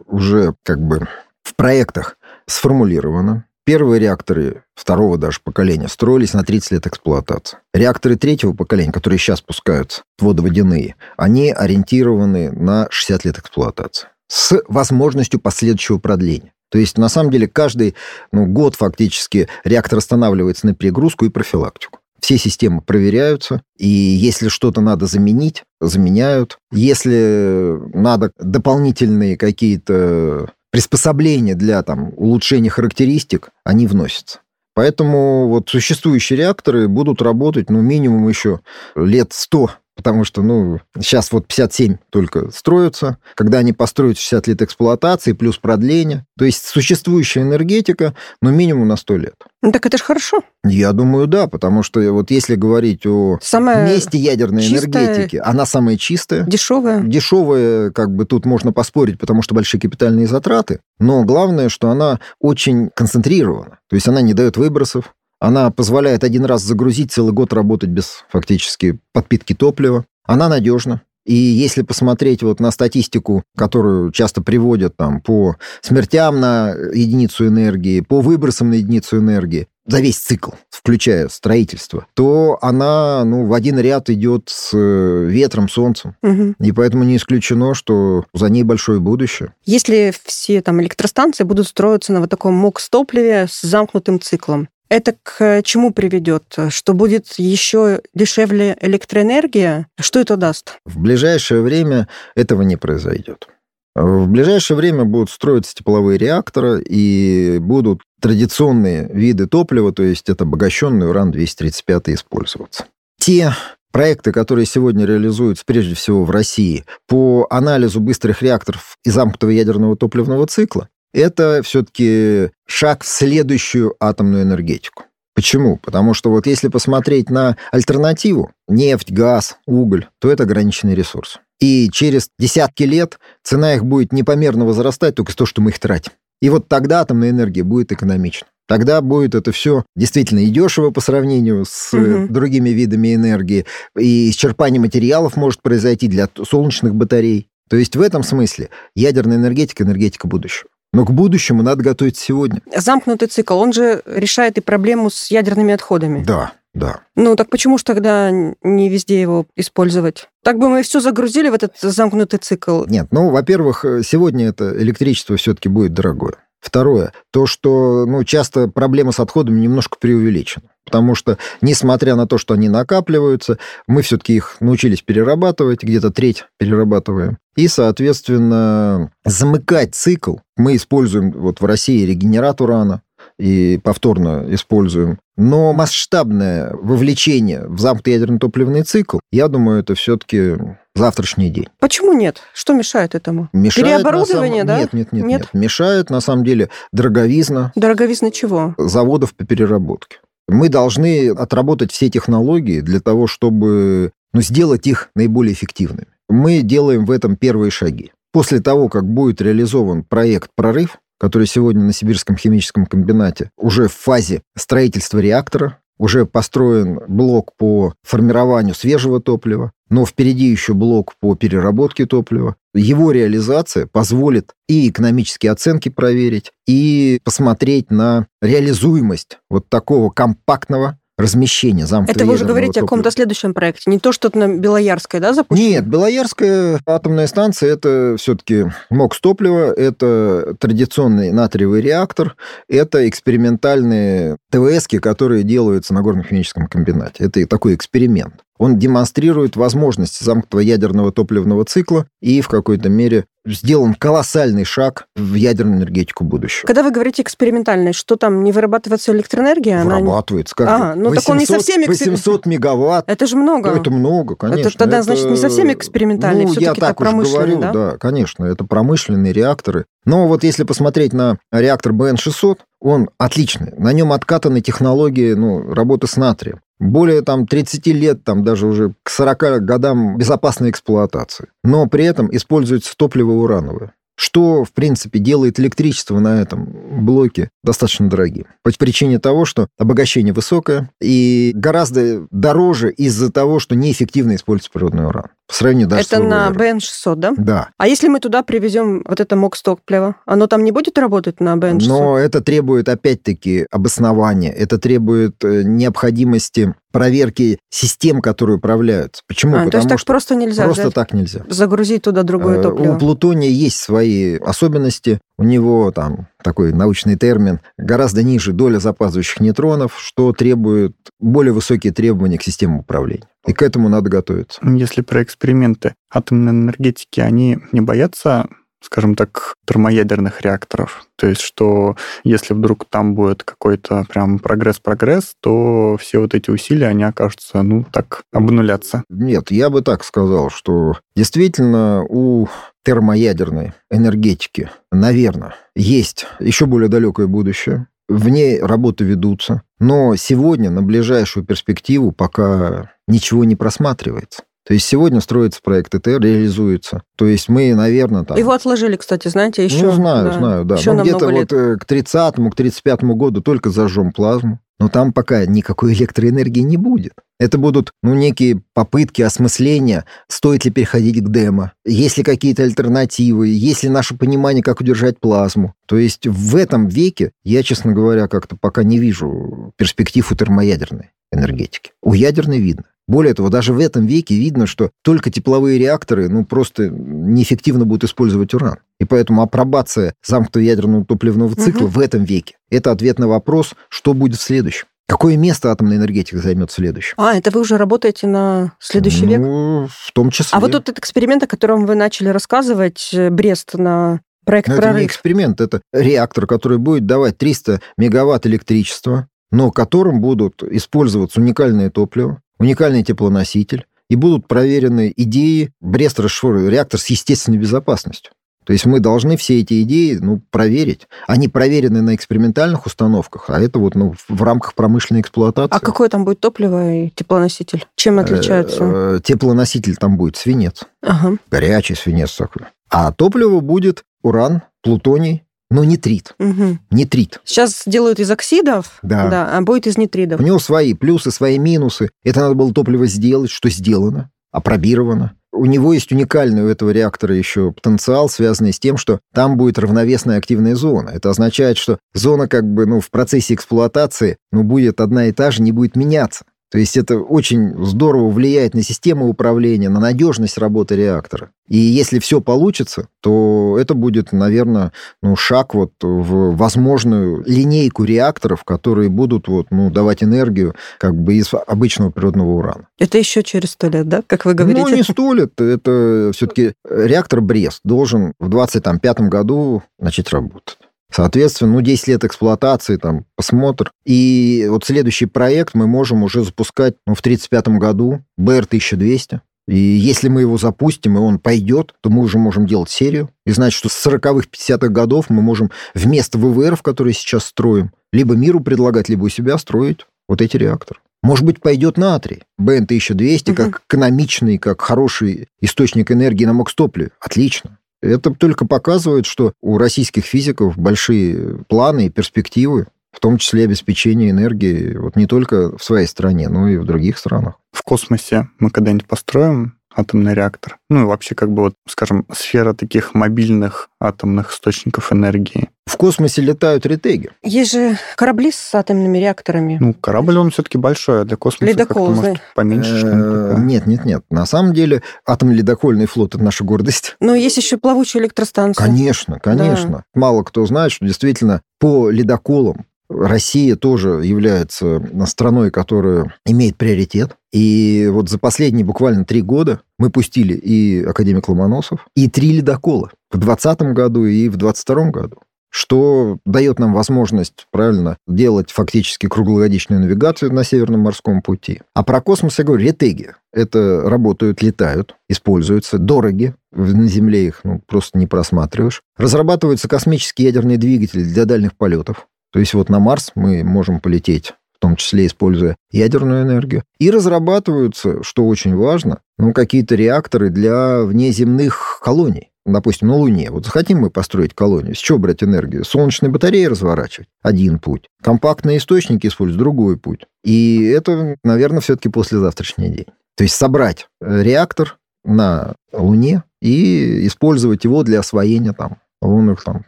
уже 0.06 0.54
как 0.64 0.80
бы 0.80 1.06
в 1.42 1.54
проектах 1.54 2.18
сформулировано. 2.47 3.44
Первые 3.68 4.00
реакторы 4.00 4.62
второго 4.75 5.18
даже 5.18 5.40
поколения 5.44 5.88
строились 5.88 6.32
на 6.32 6.42
30 6.42 6.70
лет 6.70 6.87
эксплуатации. 6.87 7.58
Реакторы 7.75 8.16
третьего 8.16 8.54
поколения, 8.54 8.92
которые 8.92 9.18
сейчас 9.18 9.42
пускаются, 9.42 10.04
водоводяные, 10.18 10.96
они 11.18 11.50
ориентированы 11.50 12.50
на 12.50 12.88
60 12.90 13.26
лет 13.26 13.38
эксплуатации 13.38 14.08
с 14.26 14.58
возможностью 14.68 15.38
последующего 15.38 15.98
продления. 15.98 16.54
То 16.70 16.78
есть, 16.78 16.96
на 16.96 17.10
самом 17.10 17.30
деле, 17.30 17.46
каждый 17.46 17.94
ну, 18.32 18.46
год 18.46 18.75
фактически 18.75 19.50
реактор 19.64 19.98
останавливается 19.98 20.64
на 20.64 20.75
перегрузку 20.75 21.26
и 21.26 21.28
профилактику. 21.28 21.98
Все 22.20 22.38
системы 22.38 22.80
проверяются, 22.80 23.60
и 23.76 23.87
если 23.87 24.48
что-то 24.48 24.80
надо 24.80 25.04
заменить, 25.04 25.64
заменяют. 25.78 26.56
Если 26.72 27.78
надо 27.92 28.32
дополнительные 28.38 29.37
какие-то 29.37 30.52
приспособления 30.70 31.54
для 31.54 31.82
там, 31.82 32.12
улучшения 32.16 32.70
характеристик, 32.70 33.50
они 33.64 33.87
вносятся. 33.87 34.40
Поэтому 34.75 35.48
вот 35.48 35.68
существующие 35.68 36.37
реакторы 36.38 36.87
будут 36.87 37.20
работать, 37.20 37.68
ну, 37.68 37.80
минимум 37.80 38.28
еще 38.28 38.60
лет 38.94 39.32
100 39.32 39.70
потому 39.98 40.22
что, 40.22 40.42
ну, 40.42 40.78
сейчас 41.00 41.32
вот 41.32 41.48
57 41.48 41.96
только 42.10 42.52
строятся. 42.52 43.18
Когда 43.34 43.58
они 43.58 43.72
построят 43.72 44.16
60 44.16 44.46
лет 44.46 44.62
эксплуатации 44.62 45.32
плюс 45.32 45.58
продление, 45.58 46.24
то 46.38 46.44
есть 46.44 46.64
существующая 46.64 47.42
энергетика, 47.42 48.14
ну, 48.40 48.50
минимум 48.52 48.86
на 48.86 48.96
100 48.96 49.16
лет. 49.16 49.34
Ну, 49.60 49.72
так 49.72 49.84
это 49.86 49.98
же 49.98 50.04
хорошо. 50.04 50.42
Я 50.64 50.92
думаю, 50.92 51.26
да, 51.26 51.48
потому 51.48 51.82
что 51.82 52.00
вот 52.12 52.30
если 52.30 52.54
говорить 52.54 53.06
о 53.06 53.38
самая 53.42 53.88
месте 53.88 54.18
ядерной 54.18 54.62
чистая, 54.62 55.04
энергетики, 55.04 55.42
она 55.44 55.66
самая 55.66 55.96
чистая. 55.96 56.44
Дешевая. 56.44 57.02
Дешевая, 57.02 57.90
как 57.90 58.14
бы 58.14 58.24
тут 58.24 58.46
можно 58.46 58.72
поспорить, 58.72 59.18
потому 59.18 59.42
что 59.42 59.56
большие 59.56 59.80
капитальные 59.80 60.28
затраты. 60.28 60.78
Но 61.00 61.24
главное, 61.24 61.68
что 61.68 61.90
она 61.90 62.20
очень 62.38 62.90
концентрирована. 62.94 63.80
То 63.88 63.96
есть 63.96 64.06
она 64.06 64.20
не 64.20 64.32
дает 64.32 64.56
выбросов, 64.56 65.12
она 65.40 65.71
позволяет 65.71 66.25
один 66.25 66.45
раз 66.45 66.62
загрузить, 66.62 67.12
целый 67.12 67.33
год 67.33 67.52
работать 67.52 67.90
без 67.90 68.25
фактически 68.30 68.99
подпитки 69.12 69.54
топлива. 69.54 70.04
Она 70.25 70.49
надежна. 70.49 71.02
И 71.25 71.35
если 71.35 71.83
посмотреть 71.83 72.42
вот 72.42 72.59
на 72.59 72.71
статистику, 72.71 73.45
которую 73.54 74.12
часто 74.12 74.40
приводят 74.42 74.97
там 74.97 75.21
по 75.21 75.57
смертям 75.83 76.40
на 76.40 76.71
единицу 76.71 77.47
энергии, 77.47 78.00
по 78.00 78.21
выбросам 78.21 78.71
на 78.71 78.75
единицу 78.75 79.18
энергии, 79.18 79.68
за 79.88 80.00
весь 80.00 80.18
цикл, 80.18 80.52
включая 80.71 81.28
строительство, 81.28 82.07
то 82.14 82.59
она 82.62 83.25
ну, 83.25 83.47
в 83.47 83.52
один 83.52 83.78
ряд 83.78 84.09
идет 84.11 84.45
с 84.49 84.71
э, 84.75 85.25
ветром, 85.26 85.68
солнцем. 85.68 86.14
Угу. 86.23 86.54
И 86.61 86.73
поэтому 86.73 87.04
не 87.04 87.16
исключено, 87.16 87.75
что 87.75 88.25
за 88.35 88.49
ней 88.49 88.62
большое 88.62 89.00
будущее. 89.00 89.54
Если 89.64 90.14
все 90.25 90.62
там 90.62 90.80
электростанции 90.80 91.45
будут 91.45 91.68
строиться 91.68 92.12
на 92.12 92.21
вот 92.21 92.30
таком 92.30 92.54
МОКС-топливе 92.54 93.47
с 93.50 93.62
замкнутым 93.62 94.21
циклом, 94.21 94.68
это 94.88 95.14
к 95.23 95.62
чему 95.62 95.92
приведет? 95.92 96.57
Что 96.71 96.95
будет 96.95 97.35
еще 97.38 98.00
дешевле 98.14 98.76
электроэнергия? 98.80 99.87
Что 100.00 100.21
это 100.21 100.37
даст? 100.37 100.78
В 100.85 100.99
ближайшее 100.99 101.62
время 101.62 102.09
этого 102.35 102.62
не 102.62 102.76
произойдет. 102.76 103.49
В 103.95 104.28
ближайшее 104.28 104.76
время 104.76 105.04
будут 105.04 105.30
строиться 105.30 105.75
тепловые 105.75 106.18
реакторы 106.18 106.80
и 106.83 107.59
будут 107.61 108.02
традиционные 108.21 109.09
виды 109.12 109.47
топлива, 109.47 109.92
то 109.92 110.04
есть 110.04 110.28
это 110.28 110.45
обогащенный 110.45 111.09
уран-235 111.09 112.14
использоваться. 112.14 112.87
Те 113.18 113.52
проекты, 113.90 114.30
которые 114.30 114.66
сегодня 114.66 115.04
реализуются 115.04 115.64
прежде 115.66 115.97
всего 115.97 116.25
в 116.25 116.30
России 116.30 116.85
по 117.09 117.49
анализу 117.50 117.99
быстрых 117.99 118.42
реакторов 118.42 118.97
и 119.04 119.11
замкнутого 119.11 119.50
ядерного 119.50 119.97
топливного 119.97 120.47
цикла, 120.47 120.88
это 121.12 121.62
все-таки 121.62 122.50
шаг 122.66 123.02
в 123.02 123.08
следующую 123.08 123.94
атомную 124.00 124.42
энергетику. 124.42 125.04
Почему? 125.34 125.76
Потому 125.76 126.14
что 126.14 126.30
вот 126.30 126.46
если 126.46 126.66
посмотреть 126.66 127.30
на 127.30 127.56
альтернативу, 127.70 128.50
нефть, 128.66 129.12
газ, 129.12 129.56
уголь, 129.66 130.08
то 130.18 130.30
это 130.30 130.42
ограниченный 130.42 130.96
ресурс. 130.96 131.38
И 131.60 131.88
через 131.92 132.28
десятки 132.38 132.82
лет 132.82 133.20
цена 133.44 133.74
их 133.74 133.84
будет 133.84 134.12
непомерно 134.12 134.64
возрастать 134.64 135.14
только 135.14 135.30
с 135.30 135.36
того, 135.36 135.46
что 135.46 135.62
мы 135.62 135.70
их 135.70 135.78
тратим. 135.78 136.12
И 136.42 136.50
вот 136.50 136.68
тогда 136.68 137.00
атомная 137.00 137.30
энергия 137.30 137.62
будет 137.62 137.92
экономична. 137.92 138.48
Тогда 138.66 139.00
будет 139.00 139.34
это 139.34 139.50
все 139.50 139.84
действительно 139.96 140.40
и 140.40 140.50
дешево 140.50 140.90
по 140.90 141.00
сравнению 141.00 141.64
с 141.64 141.94
угу. 141.94 142.28
другими 142.28 142.70
видами 142.70 143.14
энергии, 143.14 143.64
и 143.96 144.30
исчерпание 144.30 144.80
материалов 144.80 145.36
может 145.36 145.62
произойти 145.62 146.06
для 146.06 146.28
солнечных 146.44 146.94
батарей. 146.94 147.48
То 147.70 147.76
есть 147.76 147.96
в 147.96 148.00
этом 148.02 148.22
смысле 148.22 148.70
ядерная 148.94 149.36
энергетика– 149.36 149.82
энергетика 149.84 150.26
будущего. 150.26 150.68
Но 150.92 151.04
к 151.04 151.11
будущему 151.11 151.62
надо 151.62 151.83
готовить 151.83 152.16
сегодня. 152.16 152.62
Замкнутый 152.75 153.28
цикл, 153.28 153.59
он 153.59 153.73
же 153.73 154.02
решает 154.07 154.59
и 154.59 154.61
проблему 154.61 155.11
с 155.11 155.30
ядерными 155.30 155.75
отходами. 155.75 156.25
Да, 156.25 156.52
да. 156.75 157.00
Ну, 157.14 157.37
так 157.37 157.50
почему 157.50 157.78
же 157.78 157.85
тогда 157.85 158.30
не 158.30 158.88
везде 158.88 159.21
его 159.21 159.47
использовать? 159.57 160.28
Так 160.42 160.59
бы 160.59 160.68
мы 160.68 160.83
все 160.83 161.00
загрузили 161.00 161.50
в 161.50 161.54
этот 161.54 161.75
замкнутый 161.80 162.38
цикл. 162.38 162.85
Нет, 162.87 163.09
ну, 163.11 163.30
во-первых, 163.30 163.85
сегодня 164.02 164.49
это 164.49 164.80
электричество 164.80 165.37
все-таки 165.37 165.68
будет 165.68 165.92
дорогое. 165.92 166.37
Второе, 166.61 167.12
то, 167.30 167.47
что 167.47 168.04
ну, 168.07 168.25
часто 168.25 168.66
проблема 168.66 169.12
с 169.12 169.21
отходами 169.21 169.61
немножко 169.61 169.97
преувеличена. 170.00 170.64
Потому 170.85 171.14
что, 171.14 171.38
несмотря 171.61 172.16
на 172.16 172.26
то, 172.26 172.38
что 172.38 172.54
они 172.54 172.68
накапливаются, 172.68 173.59
мы 173.87 174.02
все-таки 174.02 174.35
их 174.35 174.57
научились 174.61 175.02
перерабатывать, 175.02 175.83
где-то 175.83 176.11
треть 176.11 176.47
перерабатываем. 176.59 177.38
И, 177.58 177.66
соответственно, 177.66 179.10
замыкать 179.24 179.92
цикл 179.92 180.36
мы 180.56 180.76
используем 180.76 181.32
вот 181.32 181.60
в 181.60 181.64
России 181.64 182.06
регенератор 182.06 182.68
урана, 182.68 183.02
и 183.36 183.80
повторно 183.82 184.46
используем. 184.50 185.18
Но 185.36 185.72
масштабное 185.72 186.72
вовлечение 186.72 187.66
в 187.66 187.80
замкнутый 187.80 188.12
ядерный 188.12 188.38
топливный 188.38 188.82
цикл, 188.82 189.18
я 189.32 189.48
думаю, 189.48 189.80
это 189.80 189.96
все-таки 189.96 190.56
завтрашний 190.94 191.50
день. 191.50 191.66
Почему 191.80 192.12
нет? 192.12 192.42
Что 192.54 192.74
мешает 192.74 193.16
этому? 193.16 193.48
Мешает 193.52 193.86
Переоборудование, 193.86 194.62
самом... 194.62 194.66
да? 194.66 194.78
Нет, 194.78 194.92
нет, 194.92 195.12
нет, 195.12 195.24
нет, 195.24 195.40
нет. 195.40 195.48
Мешает, 195.52 196.10
на 196.10 196.20
самом 196.20 196.44
деле, 196.44 196.70
дороговизна. 196.92 197.72
Дороговизна 197.74 198.30
чего? 198.30 198.76
Заводов 198.78 199.34
по 199.34 199.44
переработке. 199.44 200.18
Мы 200.46 200.68
должны 200.68 201.30
отработать 201.30 201.90
все 201.90 202.08
технологии 202.08 202.80
для 202.80 203.00
того, 203.00 203.26
чтобы 203.26 204.12
ну, 204.32 204.42
сделать 204.42 204.86
их 204.86 205.10
наиболее 205.16 205.54
эффективными. 205.54 206.06
Мы 206.28 206.62
делаем 206.62 207.04
в 207.04 207.11
этом 207.11 207.37
первые 207.37 207.70
шаги. 207.70 208.12
После 208.32 208.61
того, 208.61 208.88
как 208.88 209.04
будет 209.04 209.40
реализован 209.40 210.04
проект 210.04 210.50
«Прорыв», 210.54 210.99
который 211.18 211.47
сегодня 211.47 211.82
на 211.82 211.92
Сибирском 211.92 212.37
химическом 212.37 212.87
комбинате 212.87 213.50
уже 213.56 213.88
в 213.88 213.94
фазе 213.94 214.42
строительства 214.56 215.18
реактора, 215.18 215.78
уже 215.99 216.26
построен 216.26 217.00
блок 217.08 217.52
по 217.56 217.94
формированию 218.02 218.75
свежего 218.75 219.20
топлива, 219.20 219.73
но 219.90 220.06
впереди 220.06 220.47
еще 220.47 220.75
блок 220.75 221.14
по 221.20 221.35
переработке 221.35 222.06
топлива. 222.06 222.56
Его 222.75 223.11
реализация 223.11 223.87
позволит 223.87 224.52
и 224.68 224.88
экономические 224.88 225.52
оценки 225.52 225.88
проверить, 225.88 226.52
и 226.66 227.20
посмотреть 227.25 227.90
на 227.90 228.26
реализуемость 228.40 229.38
вот 229.50 229.68
такого 229.68 230.11
компактного 230.11 230.97
размещения 231.18 231.87
замкнутого 231.87 232.16
Это 232.16 232.26
вы 232.26 232.34
уже 232.34 232.44
говорите 232.44 232.80
о 232.80 232.82
каком-то 232.84 233.10
следующем 233.10 233.52
проекте, 233.52 233.90
не 233.90 233.98
то, 233.98 234.12
что 234.12 234.30
на 234.32 234.48
Белоярской, 234.56 235.20
да, 235.20 235.34
запущено? 235.34 235.68
Нет, 235.68 235.87
Белоярская 235.87 236.80
атомная 236.87 237.26
станция– 237.26 237.72
это 237.75 238.14
все-таки 238.18 238.66
МОКС 238.88 239.20
топлива, 239.20 239.72
это 239.72 240.54
традиционный 240.60 241.32
натриевый 241.32 241.82
реактор, 241.82 242.37
это 242.68 243.08
экспериментальные 243.08 244.37
ТВСки, 244.50 244.98
которые 244.98 245.42
делаются 245.42 245.92
на 245.92 246.02
горном 246.02 246.25
химическом 246.25 246.68
комбинате. 246.68 247.25
Это 247.25 247.44
такой 247.46 247.75
эксперимент. 247.75 248.34
Он 248.58 248.78
демонстрирует 248.78 249.56
возможности 249.56 250.24
замкнутого 250.24 250.60
ядерного 250.60 251.12
топливного 251.12 251.64
цикла 251.64 252.06
и 252.20 252.40
в 252.40 252.48
какой-то 252.48 252.88
мере 252.88 253.24
сделан 253.46 253.94
колоссальный 253.94 254.64
шаг 254.64 255.06
в 255.16 255.34
ядерную 255.34 255.78
энергетику 255.78 256.24
будущего. 256.24 256.66
Когда 256.66 256.82
вы 256.82 256.90
говорите 256.90 257.22
экспериментальный, 257.22 257.92
что 257.92 258.16
там, 258.16 258.44
не 258.44 258.52
вырабатывается 258.52 259.12
электроэнергия? 259.12 259.84
Вырабатывается. 259.84 260.54
Как 260.54 260.68
а, 260.68 260.94
ну 260.94 261.10
800, 261.10 261.14
так 261.14 261.32
он 261.32 261.38
не 261.38 261.46
совсем... 261.46 261.86
800 261.86 262.46
мегаватт. 262.46 263.08
Это 263.08 263.26
же 263.26 263.36
много. 263.36 263.70
Это 263.70 263.90
много, 263.90 264.36
конечно. 264.36 264.68
Это 264.68 264.78
тогда, 264.78 264.98
это... 264.98 265.04
значит, 265.04 265.30
не 265.30 265.36
совсем 265.36 265.72
экспериментальный, 265.72 266.44
ну, 266.44 266.54
я 266.54 266.74
так 266.74 267.00
уж 267.00 267.08
говорю, 267.08 267.58
да? 267.58 267.72
да, 267.72 267.96
конечно, 267.96 268.44
это 268.44 268.64
промышленные 268.64 269.32
реакторы. 269.32 269.86
Но 270.04 270.26
вот 270.26 270.42
если 270.42 270.64
посмотреть 270.64 271.12
на 271.12 271.38
реактор 271.52 271.92
БН-600, 271.92 272.58
он 272.80 273.10
отличный. 273.18 273.72
На 273.76 273.92
нем 273.92 274.12
откатаны 274.12 274.60
технологии 274.60 275.32
ну, 275.34 275.72
работы 275.72 276.06
с 276.06 276.16
натрием 276.16 276.60
более 276.78 277.23
там 277.23 277.47
30 277.47 277.87
лет, 277.88 278.25
там 278.25 278.44
даже 278.44 278.66
уже 278.66 278.94
к 279.02 279.11
40 279.11 279.64
годам 279.64 280.16
безопасной 280.16 280.70
эксплуатации. 280.70 281.49
Но 281.64 281.87
при 281.87 282.04
этом 282.04 282.35
используется 282.35 282.94
топливо 282.97 283.32
урановое 283.32 283.92
что, 284.18 284.64
в 284.64 284.73
принципе, 284.73 285.20
делает 285.20 285.61
электричество 285.61 286.18
на 286.18 286.42
этом 286.42 287.04
блоке 287.06 287.50
достаточно 287.62 288.11
дорогим. 288.11 288.47
По 288.64 288.73
причине 288.76 289.20
того, 289.20 289.44
что 289.44 289.68
обогащение 289.78 290.35
высокое 290.35 290.90
и 291.00 291.52
гораздо 291.54 292.26
дороже 292.32 292.90
из-за 292.90 293.30
того, 293.30 293.61
что 293.61 293.76
неэффективно 293.76 294.35
используется 294.35 294.73
природный 294.73 295.06
уран. 295.06 295.28
По 295.48 295.54
сравнению 295.54 295.88
даже 295.88 296.02
Это 296.02 296.18
на 296.22 296.50
БН-600, 296.50 297.14
да? 297.16 297.32
Да. 297.36 297.68
А 297.78 297.88
если 297.88 298.08
мы 298.08 298.20
туда 298.20 298.42
привезем 298.42 299.02
вот 299.08 299.18
это 299.18 299.34
МОК-топливо, 299.34 300.16
оно 300.26 300.46
там 300.46 300.62
не 300.62 300.72
будет 300.72 300.98
работать 300.98 301.40
на 301.40 301.56
БН-600? 301.56 301.88
Но 301.88 302.18
это 302.18 302.42
требует, 302.42 302.88
опять-таки, 302.90 303.66
обоснования. 303.70 304.52
Это 304.52 304.78
требует 304.78 305.42
э, 305.42 305.62
необходимости 305.62 306.74
проверки 306.92 307.58
систем, 307.70 308.20
которые 308.20 308.56
управляются. 308.56 309.22
Почему? 309.26 309.52
А, 309.52 309.64
Потому 309.64 309.70
то 309.70 309.76
есть 309.78 309.88
так 309.88 309.98
что 309.98 310.06
просто 310.06 310.34
нельзя 310.34 310.64
Просто 310.64 310.84
взять, 310.84 310.94
так 310.94 311.12
нельзя. 311.12 311.44
Загрузить 311.48 312.02
туда 312.02 312.22
другое 312.22 312.58
э, 312.58 312.62
топливо. 312.62 312.94
У 312.94 312.98
плутония 312.98 313.50
есть 313.50 313.78
свои 313.78 314.36
особенности. 314.36 315.20
У 315.38 315.44
него 315.44 315.90
там 315.92 316.28
такой 316.42 316.72
научный 316.72 317.16
термин, 317.16 317.60
гораздо 317.76 318.22
ниже 318.22 318.52
доля 318.52 318.78
запаздывающих 318.78 319.40
нейтронов, 319.40 319.94
что 319.98 320.32
требует 320.32 320.96
более 321.18 321.52
высокие 321.52 321.92
требования 321.92 322.38
к 322.38 322.42
системам 322.42 322.80
управления. 322.80 323.28
И 323.46 323.52
к 323.52 323.62
этому 323.62 323.88
надо 323.88 324.10
готовиться. 324.10 324.60
Если 324.62 325.02
про 325.02 325.22
эксперименты 325.22 325.94
атомной 326.10 326.52
энергетики, 326.52 327.20
они 327.20 327.58
не 327.72 327.80
боятся 327.80 328.48
скажем 328.80 329.14
так, 329.14 329.54
термоядерных 329.66 330.40
реакторов. 330.42 331.06
То 331.16 331.26
есть, 331.26 331.40
что 331.40 331.96
если 332.25 332.54
вдруг 332.54 332.84
там 332.88 333.14
будет 333.14 333.42
какой-то 333.42 334.04
прям 334.08 334.38
прогресс-прогресс, 334.38 335.34
то 335.40 335.96
все 336.00 336.20
вот 336.20 336.34
эти 336.34 336.50
усилия, 336.50 336.87
они 336.87 337.02
окажутся, 337.02 337.62
ну, 337.62 337.84
так, 337.92 338.22
обнулятся. 338.32 339.04
Нет, 339.08 339.50
я 339.50 339.70
бы 339.70 339.82
так 339.82 340.04
сказал, 340.04 340.50
что 340.50 340.98
действительно 341.16 342.04
у 342.08 342.48
термоядерной 342.84 343.75
энергетики, 343.90 344.70
наверное, 344.92 345.54
есть 345.75 346.26
еще 346.40 346.66
более 346.66 346.88
далекое 346.88 347.26
будущее. 347.26 347.88
В 348.08 348.28
ней 348.28 348.60
работы 348.60 349.04
ведутся. 349.04 349.62
Но 349.78 350.16
сегодня, 350.16 350.70
на 350.70 350.82
ближайшую 350.82 351.44
перспективу, 351.44 352.10
пока 352.10 352.92
ничего 353.06 353.44
не 353.44 353.54
просматривается. 353.54 354.42
То 354.68 354.75
есть 354.75 354.84
сегодня 354.84 355.22
строится 355.22 355.60
проект 355.64 355.94
ИТР, 355.94 356.20
реализуется. 356.20 357.02
То 357.16 357.25
есть 357.25 357.48
мы, 357.48 357.75
наверное, 357.75 358.25
там... 358.25 358.37
Его 358.37 358.52
отложили, 358.52 358.96
кстати, 358.96 359.28
знаете, 359.28 359.64
еще. 359.64 359.87
Ну, 359.87 359.92
знаю, 359.92 360.26
да. 360.26 360.38
знаю, 360.38 360.64
да. 360.66 360.75
Еще 360.75 360.92
ну, 360.92 361.04
где-то 361.04 361.26
вот 361.26 361.52
э, 361.54 361.76
к 361.78 361.87
30-му, 361.90 362.50
к 362.50 362.54
35-му 362.54 363.14
году 363.16 363.40
только 363.40 363.70
зажжем 363.70 364.12
плазму. 364.12 364.60
Но 364.78 364.90
там 364.90 365.14
пока 365.14 365.46
никакой 365.46 365.94
электроэнергии 365.94 366.60
не 366.60 366.76
будет. 366.76 367.14
Это 367.40 367.56
будут, 367.56 367.92
ну, 368.02 368.12
некие 368.12 368.60
попытки 368.75 369.22
осмысления, 369.22 370.04
стоит 370.28 370.66
ли 370.66 370.70
переходить 370.70 371.25
к 371.25 371.30
демо, 371.30 371.72
есть 371.87 372.18
ли 372.18 372.22
какие-то 372.22 372.62
альтернативы, 372.62 373.48
есть 373.48 373.84
ли 373.84 373.88
наше 373.88 374.18
понимание, 374.18 374.62
как 374.62 374.82
удержать 374.82 375.18
плазму. 375.18 375.72
То 375.87 375.96
есть 375.96 376.26
в 376.26 376.56
этом 376.56 376.88
веке 376.88 377.32
я, 377.42 377.62
честно 377.62 377.94
говоря, 377.94 378.28
как-то 378.28 378.54
пока 378.54 378.82
не 378.82 378.98
вижу 378.98 379.72
перспектив 379.78 380.30
у 380.30 380.34
термоядерной 380.34 381.12
энергетики. 381.32 381.92
У 382.02 382.12
ядерной 382.12 382.58
видно. 382.58 382.84
Более 383.08 383.32
того, 383.32 383.48
даже 383.48 383.72
в 383.72 383.78
этом 383.78 384.06
веке 384.06 384.36
видно, 384.36 384.66
что 384.66 384.90
только 385.02 385.30
тепловые 385.30 385.78
реакторы 385.78 386.28
ну, 386.28 386.44
просто 386.44 386.90
неэффективно 386.90 387.86
будут 387.86 388.04
использовать 388.04 388.52
уран. 388.52 388.76
И 389.00 389.04
поэтому 389.04 389.42
апробация 389.42 390.14
замкнутого 390.24 390.62
ядерного 390.62 391.04
топливного 391.06 391.56
цикла 391.56 391.84
угу. 391.84 391.92
в 391.92 391.98
этом 392.00 392.24
веке– 392.24 392.56
это 392.70 392.92
ответ 392.92 393.18
на 393.18 393.26
вопрос, 393.26 393.74
что 393.88 394.12
будет 394.12 394.38
в 394.38 394.42
следующем. 394.42 394.86
Какое 395.08 395.38
место 395.38 395.72
атомная 395.72 395.96
энергетика 395.96 396.36
займет 396.36 396.70
следующим? 396.70 397.14
А, 397.16 397.34
это 397.34 397.50
вы 397.50 397.62
уже 397.62 397.78
работаете 397.78 398.26
на 398.26 398.74
следующий 398.78 399.24
ну, 399.24 399.84
век? 399.84 399.90
В 399.90 400.12
том 400.12 400.30
числе. 400.30 400.54
А 400.54 400.60
вот 400.60 400.72
тот 400.72 400.90
эксперимент, 400.90 401.42
о 401.42 401.46
котором 401.46 401.86
вы 401.86 401.94
начали 401.94 402.28
рассказывать, 402.28 403.08
э, 403.14 403.30
Брест 403.30 403.72
на 403.72 404.20
проект 404.44 404.68
Но 404.68 404.76
«Прорыв». 404.76 404.96
Это 404.96 405.00
не 405.00 405.06
эксперимент, 405.06 405.60
это 405.62 405.80
реактор, 405.94 406.46
который 406.46 406.76
будет 406.76 407.06
давать 407.06 407.38
300 407.38 407.80
мегаватт 407.96 408.46
электричества, 408.46 409.28
но 409.50 409.70
которым 409.70 410.20
будут 410.20 410.62
использоваться 410.62 411.40
уникальное 411.40 411.88
топливо, 411.88 412.42
уникальный 412.58 413.02
теплоноситель, 413.02 413.86
и 414.08 414.16
будут 414.16 414.46
проверены 414.46 415.12
идеи 415.16 415.72
Брест 415.80 416.18
расшифровывает 416.18 416.70
реактор 416.70 416.98
с 416.98 417.06
естественной 417.06 417.58
безопасностью. 417.58 418.32
То 418.68 418.72
есть 418.74 418.84
мы 418.84 419.00
должны 419.00 419.38
все 419.38 419.60
эти 419.60 419.82
идеи 419.82 420.18
ну, 420.20 420.42
проверить. 420.50 421.08
Они 421.26 421.48
проверены 421.48 422.02
на 422.02 422.14
экспериментальных 422.14 422.84
установках, 422.84 423.48
а 423.48 423.58
это 423.58 423.78
вот 423.78 423.94
ну, 423.94 424.14
в 424.28 424.42
рамках 424.42 424.74
промышленной 424.74 425.22
эксплуатации. 425.22 425.74
А 425.74 425.80
какое 425.80 426.10
там 426.10 426.26
будет 426.26 426.40
топливо 426.40 426.92
и 426.92 427.08
теплоноситель? 427.08 427.86
Чем 427.96 428.18
отличаются? 428.18 428.84
Э, 428.84 429.20
теплоноситель 429.24 429.96
там 429.96 430.18
будет 430.18 430.36
свинец. 430.36 430.82
Ага. 431.02 431.38
Горячий 431.50 431.94
свинец 431.94 432.36
такой. 432.36 432.66
А 432.90 433.10
топливо 433.10 433.60
будет 433.60 434.04
уран, 434.22 434.60
плутоний, 434.82 435.44
но 435.70 435.84
нитрит. 435.84 436.34
Угу. 436.38 436.78
Нитрит. 436.90 437.40
Сейчас 437.44 437.82
делают 437.87 438.20
из 438.20 438.30
оксидов, 438.30 438.98
да. 439.02 439.28
Да, 439.28 439.56
а 439.56 439.60
будет 439.60 439.87
из 439.87 439.98
нитридов. 439.98 440.40
У 440.40 440.42
него 440.42 440.58
свои 440.58 440.94
плюсы, 440.94 441.30
свои 441.30 441.58
минусы. 441.58 442.10
Это 442.25 442.40
надо 442.40 442.54
было 442.54 442.72
топливо 442.72 443.06
сделать, 443.06 443.50
что 443.50 443.68
сделано, 443.68 444.30
опробировано. 444.50 445.34
У 445.50 445.64
него 445.64 445.94
есть 445.94 446.12
уникальный 446.12 446.62
у 446.62 446.68
этого 446.68 446.90
реактора 446.90 447.34
еще 447.34 447.72
потенциал, 447.72 448.28
связанный 448.28 448.72
с 448.72 448.78
тем, 448.78 448.96
что 448.96 449.20
там 449.34 449.56
будет 449.56 449.78
равновесная 449.78 450.38
активная 450.38 450.76
зона. 450.76 451.10
Это 451.10 451.30
означает, 451.30 451.78
что 451.78 451.98
зона 452.14 452.48
как 452.48 452.64
бы 452.64 452.87
ну, 452.87 453.00
в 453.00 453.10
процессе 453.10 453.54
эксплуатации 453.54 454.37
ну, 454.52 454.62
будет 454.62 455.00
одна 455.00 455.26
и 455.26 455.32
та 455.32 455.50
же, 455.50 455.62
не 455.62 455.72
будет 455.72 455.96
меняться. 455.96 456.44
То 456.70 456.78
есть 456.78 456.96
это 456.96 457.18
очень 457.18 457.84
здорово 457.84 458.30
влияет 458.30 458.75
на 458.75 458.82
систему 458.82 459.28
управления, 459.28 459.88
на 459.88 460.00
надежность 460.00 460.58
работы 460.58 460.96
реактора. 460.96 461.50
И 461.66 461.78
если 461.78 462.18
все 462.18 462.40
получится, 462.40 463.08
то 463.20 463.76
это 463.78 463.94
будет, 463.94 464.32
наверное, 464.32 464.92
ну, 465.22 465.37
шаг 465.37 465.74
вот 465.74 465.92
в 466.00 466.57
возможную 466.57 467.42
линейку 467.46 468.04
реакторов, 468.04 468.64
которые 468.64 469.09
будут 469.09 469.48
вот, 469.48 469.66
ну, 469.70 469.90
давать 469.90 470.22
энергию 470.22 470.74
как 470.98 471.14
бы 471.14 471.35
из 471.35 471.50
обычного 471.66 472.11
природного 472.11 472.50
урана. 472.50 472.88
Это 472.98 473.18
еще 473.18 473.42
через 473.42 473.70
сто 473.70 473.88
лет, 473.88 474.09
да, 474.09 474.22
как 474.26 474.44
вы 474.44 474.54
говорите? 474.54 474.83
Ну, 474.83 474.96
не 474.96 475.02
сто 475.02 475.33
лет. 475.33 475.61
Это 475.61 476.33
все-таки 476.35 476.72
реактор 476.88 477.40
Брест 477.40 477.81
должен 477.85 478.33
в 478.38 478.48
25 478.48 479.20
году 479.20 479.83
начать 479.98 480.31
работать. 480.31 480.78
Соответственно, 481.11 481.73
ну, 481.73 481.81
10 481.81 482.09
лет 482.09 482.25
эксплуатации, 482.25 482.97
там, 482.97 483.25
посмотр. 483.35 483.90
И 484.05 484.66
вот 484.68 484.85
следующий 484.85 485.27
проект 485.27 485.75
мы 485.75 485.87
можем 485.87 486.23
уже 486.23 486.44
запускать 486.44 486.94
ну, 487.07 487.14
в 487.14 487.21
1935 487.21 487.79
году, 487.79 488.23
БР-1200. 488.37 489.40
И 489.68 489.77
если 489.77 490.29
мы 490.29 490.40
его 490.42 490.57
запустим, 490.57 491.16
и 491.16 491.21
он 491.21 491.38
пойдет, 491.38 491.94
то 492.01 492.09
мы 492.09 492.23
уже 492.23 492.38
можем 492.38 492.66
делать 492.66 492.90
серию. 492.90 493.31
И 493.44 493.51
значит, 493.51 493.79
что 493.79 493.88
с 493.88 494.07
40-х, 494.07 494.49
50-х 494.51 494.88
годов 494.88 495.27
мы 495.29 495.42
можем 495.42 495.71
вместо 495.94 496.38
ВВР, 496.38 496.77
в 496.77 496.83
которые 496.83 497.12
сейчас 497.12 497.44
строим, 497.44 497.92
либо 498.12 498.35
миру 498.35 498.61
предлагать, 498.61 499.11
либо 499.11 499.25
у 499.25 499.29
себя 499.29 499.59
строить 499.59 500.07
вот 500.27 500.40
эти 500.40 500.57
реакторы. 500.57 501.01
Может 501.23 501.44
быть, 501.44 501.61
пойдет 501.61 501.97
натрий. 501.99 502.44
БН-1200 502.59 503.51
угу. 503.51 503.57
как 503.57 503.83
экономичный, 503.87 504.59
как 504.59 504.81
хороший 504.81 505.49
источник 505.61 506.11
энергии 506.12 506.44
на 506.44 506.53
МОКС-топливе. 506.53 507.11
Отлично. 507.21 507.77
Это 508.00 508.30
только 508.30 508.66
показывает, 508.66 509.26
что 509.26 509.52
у 509.61 509.78
российских 509.78 510.24
физиков 510.24 510.78
большие 510.78 511.64
планы 511.68 512.06
и 512.06 512.11
перспективы, 512.11 512.87
в 513.12 513.20
том 513.20 513.38
числе 513.38 513.64
обеспечение 513.64 514.30
энергии 514.30 514.96
вот 514.96 515.16
не 515.16 515.26
только 515.26 515.76
в 515.76 515.82
своей 515.82 516.06
стране, 516.06 516.48
но 516.48 516.68
и 516.68 516.76
в 516.76 516.84
других 516.84 517.18
странах. 517.18 517.54
В 517.72 517.82
космосе 517.82 518.48
мы 518.58 518.70
когда-нибудь 518.70 519.06
построим 519.06 519.77
атомный 519.94 520.35
реактор. 520.35 520.79
Ну 520.90 521.03
и 521.03 521.05
вообще, 521.05 521.35
как 521.35 521.51
бы, 521.51 521.62
вот, 521.62 521.74
скажем, 521.88 522.27
сфера 522.33 522.72
таких 522.72 523.14
мобильных 523.14 523.88
атомных 524.01 524.53
источников 524.53 525.12
энергии. 525.12 525.70
В 525.87 525.96
космосе 525.96 526.42
летают 526.42 526.85
ретеги. 526.87 527.31
Есть 527.42 527.72
же 527.72 527.98
корабли 528.16 528.53
с 528.53 528.74
атомными 528.74 529.18
реакторами. 529.18 529.79
Ну, 529.81 529.94
корабль, 529.94 530.37
он 530.37 530.51
все-таки 530.51 530.77
большой, 530.77 531.22
а 531.22 531.24
для 531.24 531.37
космоса 531.37 531.72
Ледокол, 531.72 532.14
может 532.14 532.40
поменьше. 532.55 533.07
Э, 533.07 533.55
нет, 533.59 533.87
нет, 533.87 534.05
нет. 534.05 534.22
На 534.31 534.44
самом 534.44 534.74
деле 534.74 535.03
атомно-ледокольный 535.27 536.07
флот– 536.07 536.35
это 536.37 536.44
наша 536.44 536.62
гордость. 536.62 537.16
Но 537.20 537.35
есть 537.35 537.57
еще 537.57 537.79
плавучая 537.79 538.22
электростанция. 538.22 538.85
Конечно, 538.85 539.40
конечно. 539.40 540.05
Мало 540.14 540.42
кто 540.42 540.66
знает, 540.66 540.92
что 540.92 541.07
действительно 541.07 541.62
по 541.81 542.11
ледоколам 542.11 542.85
Россия 543.09 543.77
тоже 543.77 544.09
является 544.25 545.03
страной, 545.27 545.71
которая 545.71 546.35
имеет 546.44 546.77
приоритет. 546.77 547.37
И 547.53 548.09
вот 548.12 548.29
за 548.29 548.38
последние 548.38 548.85
буквально 548.85 549.25
три 549.25 549.40
года 549.42 549.81
мы 549.99 550.11
пустили 550.11 550.55
и 550.55 551.03
академик 551.05 551.49
Ломоносов, 551.49 552.07
и 552.14 552.29
три 552.29 552.53
ледокола 552.53 553.11
в 553.31 553.38
2020 553.38 553.81
году 553.94 554.25
и 554.27 554.49
в 554.49 554.57
2022 554.57 555.11
году 555.11 555.38
что 555.71 556.38
дает 556.44 556.79
нам 556.79 556.94
возможность, 556.94 557.66
правильно, 557.71 558.16
делать 558.27 558.71
фактически 558.71 559.29
круглогодичную 559.29 560.01
навигацию 560.01 560.53
на 560.53 560.64
Северном 560.64 561.01
морском 561.01 561.42
пути. 561.42 561.83
А 561.94 562.03
про 562.03 562.21
космос 562.21 562.59
я 562.59 562.64
говорю, 562.64 562.85
ретеги. 562.85 563.35
Это 563.53 564.03
работают, 564.09 564.62
летают, 564.62 565.16
используются, 565.29 565.99
дороги, 565.99 566.55
на 566.73 567.07
Земле 567.07 567.47
их 567.47 567.61
ну, 567.64 567.81
просто 567.87 568.18
не 568.18 568.27
просматриваешь. 568.27 569.03
Разрабатываются 569.16 569.88
космические 569.88 570.47
ядерные 570.47 570.79
двигатели 570.79 571.23
для 571.23 571.44
дальних 571.44 571.77
полетов. 571.77 572.27
То 572.52 572.61
есть 572.61 572.74
вот 572.74 572.88
на 572.88 572.98
Марс 572.98 573.32
мы 573.34 573.64
можем 573.64 574.00
полететь 574.00 574.54
в 574.78 574.80
том 574.80 574.94
числе 574.94 575.26
используя 575.26 575.76
ядерную 575.90 576.44
энергию. 576.44 576.84
И 577.00 577.11
разрабатываются, 577.11 578.22
что 578.22 578.46
очень 578.46 578.76
важно, 578.76 579.18
ну, 579.37 579.52
какие-то 579.52 579.96
реакторы 579.96 580.50
для 580.50 581.02
внеземных 581.02 582.00
колоний. 582.00 582.52
Допустим, 582.64 583.08
на 583.08 583.16
Луне. 583.16 583.50
Вот 583.50 583.64
захотим 583.64 583.98
мы 583.98 584.11
построить 584.11 584.54
колонию, 584.54 584.94
с 584.94 584.98
чего 584.98 585.18
брать 585.18 585.42
энергию? 585.42 585.84
Солнечные 585.84 586.30
батареи 586.30 586.66
разворачивать? 586.66 587.28
Один 587.42 587.78
путь. 587.78 588.08
Компактные 588.22 588.76
источники 588.76 589.26
использовать? 589.26 589.58
Другой 589.58 589.96
путь. 589.96 590.26
И 590.44 590.84
это, 590.84 591.37
наверное, 591.42 591.80
все-таки 591.80 592.08
послезавтрашний 592.11 592.90
день. 592.90 593.06
То 593.37 593.44
есть 593.44 593.56
собрать 593.56 594.06
э, 594.20 594.42
реактор 594.42 594.98
на 595.24 595.74
Луне 595.92 596.44
и 596.61 597.26
использовать 597.26 597.84
его 597.84 598.02
для 598.02 598.20
освоения 598.20 598.72
там 598.72 598.98
лунных 599.22 599.64
там 599.64 599.84